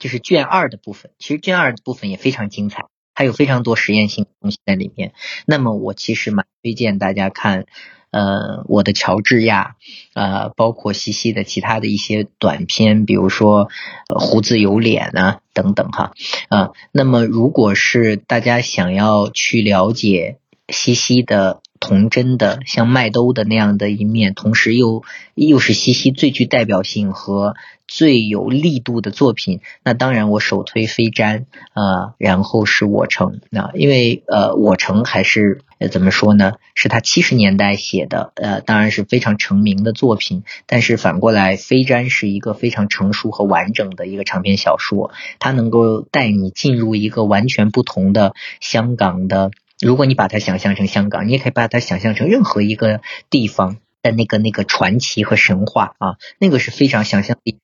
[0.00, 2.86] 就是卷二的部分，其实卷二的部分也非常精彩。
[3.14, 5.12] 还有非常多实验性东西在里面，
[5.46, 7.66] 那么我其实蛮推荐大家看，
[8.10, 9.76] 呃，我的乔治亚，
[10.12, 13.68] 呃，包括西西的其他的一些短片，比如说
[14.08, 16.12] 胡子有脸啊等等哈，
[16.48, 20.38] 啊，那么如果是大家想要去了解
[20.68, 21.62] 西西的。
[21.84, 25.02] 童真的像麦兜的那样的一面，同时又
[25.34, 27.54] 又是西西最具代表性和
[27.86, 29.60] 最有力度的作品。
[29.84, 35.60] 那当然我首推飞毡啊，然后是我城啊，因为呃我城还是
[35.92, 36.54] 怎么说呢？
[36.74, 40.42] 是他七十年代写的，呃当然是非常成名的作品。
[40.66, 49.50] 但是反过来，飞毡是一个非常成熟和完整的一个长篇小说，它能够带你进入一个完全不同的香港的。
[49.80, 53.00] 如果你把它想象成香港，你也可以把它想象成任何一个
[53.30, 57.58] 地方的那个那个传奇和神话啊，那个是非常想象力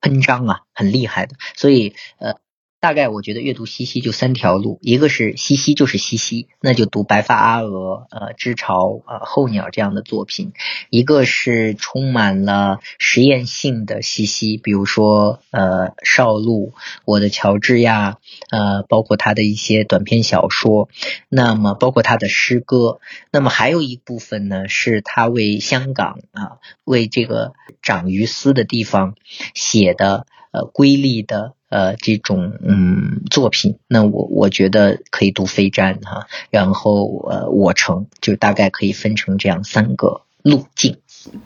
[0.00, 1.36] 喷张啊，很厉害的。
[1.56, 2.38] 所以呃。
[2.78, 10.52] 大概我觉得阅读西西就三条路，一个是西西就是西西，那就读白发阿娥、呃之巢、呃候鸟这样的作品；
[10.90, 16.74] 一个是充满了实验性的西西，比如说呃少路、
[17.06, 18.18] 我的乔治亚，
[18.50, 20.88] 呃包括他的一些短篇小说，
[21.28, 23.00] 那么包括他的诗歌，
[23.32, 29.16] 那么还有一部分呢是他为香港啊为这个长于斯的地方
[29.54, 30.26] 写的。
[30.52, 40.96] 呃，瑰丽的呃这种嗯作品，那我我觉得可以读《非战》哈，然后呃《我成》，就大概可以分成这样三个路径。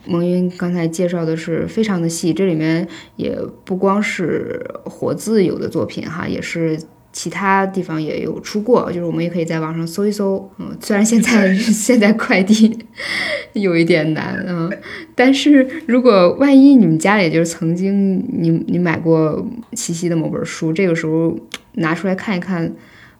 [0.05, 6.79] 蒙云刚才介绍的是非常的细，这里面也不光是活字有的作品哈，也是。
[7.13, 10.49] 其他地方也有出过，就是我们也可以在网上搜一搜。
[10.57, 12.77] 嗯，虽然现在 现在快递
[13.53, 14.71] 有一点难，嗯，
[15.15, 21.37] 但是如果万一你们家里就是曾经你你买过七夕的某本书，这个时候
[21.73, 22.73] 拿出来看一看。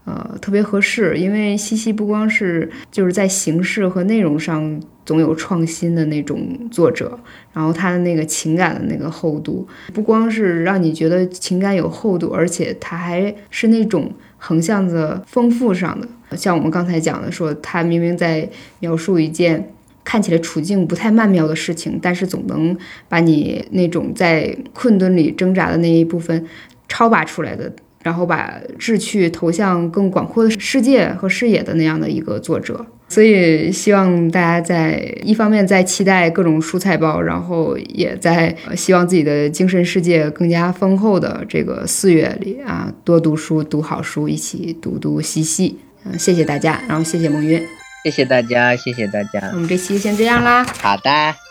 [0.04, 7.20] 呃，特别合适，因为西西不光是就是在形式和内容上总有创新的那种作者，
[7.54, 16.08] 然后他的那个情感的那个厚度，不光是让你觉得情感有厚度，而且他还是那种横向的丰富上的。
[16.36, 18.50] 像我们刚才讲的，说他明明在
[18.80, 19.72] 描述一件
[20.04, 22.76] 看起来处境不太曼妙的事情，但是总能
[23.08, 26.44] 把你那种在困顿里挣扎的那一部分
[26.88, 27.72] 超拔出来的。
[28.04, 45.78] 然后把志趣投向更广阔的世界和视野的那样的一个作者，所以希望大家在一方面在期待各种蔬菜包，然后也在希望自己的精神世界更加丰厚的这个四月里啊，多读书，读好书，一起读读嬉戏。
[46.04, 47.62] 嗯，谢谢大家，然后谢谢梦云，
[48.04, 49.52] 谢谢大家，谢谢大家。
[49.54, 50.64] 我们这期先这样啦。
[50.64, 51.51] 好的。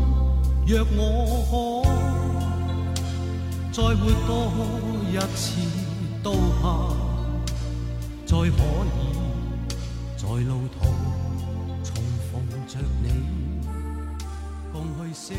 [0.71, 1.03] 若我
[1.51, 1.83] 可
[3.73, 4.31] 再活多
[5.11, 5.59] 一次，
[6.23, 6.95] 都怕
[8.25, 8.97] 再可以
[10.15, 10.79] 在路途
[11.83, 11.93] 重
[12.31, 12.31] 逢
[12.69, 13.05] 着你，
[14.71, 15.35] 共去写。